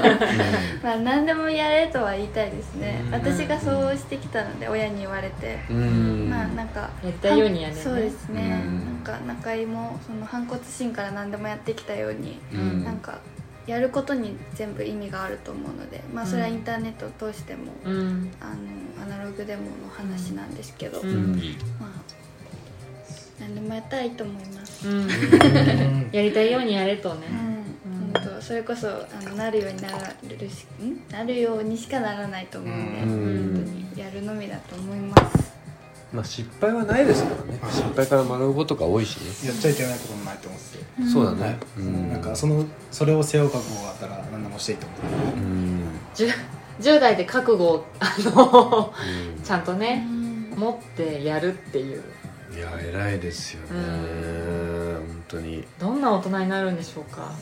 [0.82, 3.00] まあ何でもやれとは言いたいですね。
[3.06, 3.14] うん。
[3.14, 5.60] 私がそうしてきたので親に言われて。
[5.70, 6.28] うん。
[6.28, 7.80] まあなんかやりたいようにやれね。
[7.80, 8.62] そうですね。
[8.66, 8.84] うん。
[8.84, 12.84] なんか中井もその反骨心から何でもやってきたようにうん。
[12.84, 13.18] なんか
[13.66, 18.30] やることに全部意味があると思うのでまあそれはインターネットを通してもうん。
[18.40, 18.46] あ
[19.00, 21.90] のアナログでもの話なんですけどまあ
[23.40, 24.88] 何でもやったらいいと思います。
[24.88, 25.02] うん。
[25.02, 26.08] うん。
[26.12, 27.26] やりたいようにやれとね。
[27.30, 27.63] うん
[28.14, 29.96] 本当それこそあのなるようになる
[30.48, 31.02] しん？
[31.10, 33.54] なるようにしかならないと思うんで、うん。
[33.54, 35.52] 本当にやるのみだと思います。
[36.12, 37.58] まあ失敗はないですからね。
[37.70, 39.48] 失敗から学ぶことが多いしね。
[39.48, 40.78] やっちゃいけないこともないと思って。
[40.78, 42.08] て、そうだはいねうん。
[42.12, 45.00] なんかそのそれを背負う覚悟があったら何でもしていいと思っ
[45.34, 45.40] てう。
[45.40, 46.32] ん10
[46.80, 48.92] 10代で覚悟をあの
[49.44, 50.50] ちゃんとうねん。
[50.50, 52.02] 持ってやるっていう。
[52.54, 53.68] いや偉いですよね。
[53.70, 55.06] うん。
[55.08, 55.64] 本当に。
[55.80, 57.32] どんな大人になるんでしょうか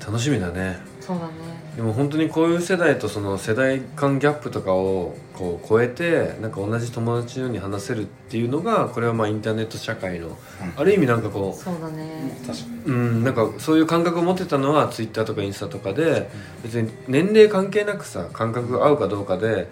[0.00, 0.78] 楽しみだね。
[1.00, 1.32] そうだね。
[1.76, 10.36] でも本当にこういう世代とその世代間ギャップとかをこう超えてなんか同じ友達のように話せるっていうのがこれはまあインターネット社会の
[10.76, 12.32] ある意味なんかこそうだね。
[12.46, 12.70] 確かに。
[12.86, 16.28] ううんなんかそういう感覚を持ってたのはツイッターとかインスタとかで
[16.62, 19.68] 別に年齢関係なくさ感覚が合うかどうかで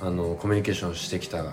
[0.00, 1.44] あのコミュニケーションしてきた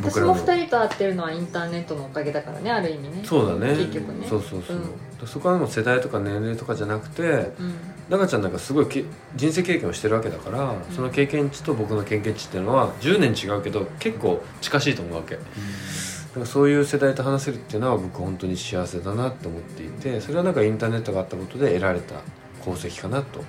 [0.00, 3.22] 私も2人と会ってるのはインターネットのおかげだからねある意味ね。
[3.24, 3.74] そうだね。
[3.74, 4.26] 結局ね。
[4.28, 5.26] そうそうそう、うん。
[5.26, 7.74] そこはもう世代とか年齢とかじゃなくてうん。
[8.08, 9.04] 中ちゃんなんかすごいけ
[9.36, 15.34] 人生経験をしてるわけだから、その経験値と僕の経験値っていうのは10年違うけど結構近しいと思うわけ。
[15.34, 22.14] だからそういう世代と話せるっていうのは僕本当に幸せだなって思っていてそれはなんかインターネットがあったことで得られた
[22.60, 23.48] 功績かなと思っ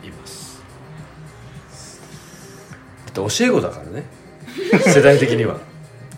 [0.00, 0.62] ています。
[3.14, 4.04] だって教え子だからね。
[4.86, 5.58] 世代的には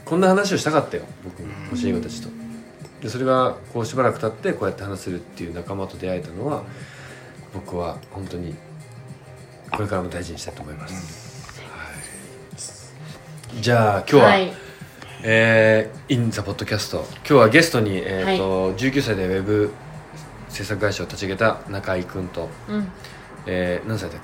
[0.07, 2.29] こんな話をしたかったよ僕も教え子たちと。
[3.03, 6.63] でそれがこうしばらく経ってこうやって話せるっていう仲間と出会えたのは
[7.53, 8.55] 僕は本当に
[9.71, 14.53] これからも大事にしたいと思います、はい、じゃあ今日は、はい。
[15.23, 19.73] えー、インザポッドキャスト今日はゲストに、えーと19歳でウェブ
[20.49, 22.89] 制作会社を立ち上げた中井君と、うん。
[23.47, 24.21] えー何歳だっ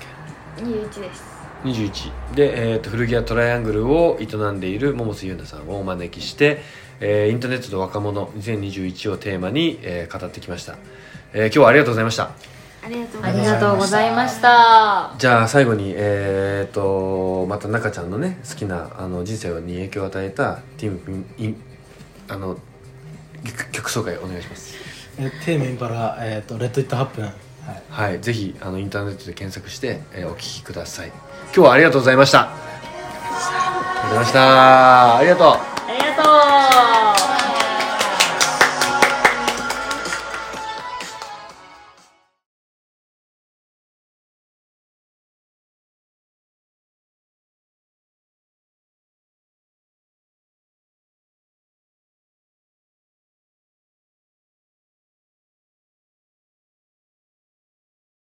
[0.56, 1.31] け？21です
[1.64, 6.60] 21で、えー、と古着屋トライアングルを営んでいる桃瀬優奈さんをお招きして、
[7.00, 10.76] えーインターネットと若者2021をテーマに、えー語ってきました、
[11.32, 12.30] えー今日はありがとうございました。
[12.84, 15.14] ありがとうございました。
[15.16, 21.62] じゃあ最後にえー、とまた中ちゃんのね好きなあの人生に影響を与えたティームピンイン
[22.28, 22.58] あの
[23.44, 24.74] 曲曲紹介お願いします。
[25.18, 27.30] えテーマインパラ、えー、とレッド・イット・ハップン、
[27.66, 31.08] はい、はいぜひあのインターネットで検索して、えーお聞きください。
[31.08, 32.40] 今日はありがとうございました。
[32.40, 32.54] あ
[34.04, 35.16] りがとうございました。
[35.18, 35.46] ありがとう。
[35.46, 35.58] あ
[35.92, 37.41] りがとう。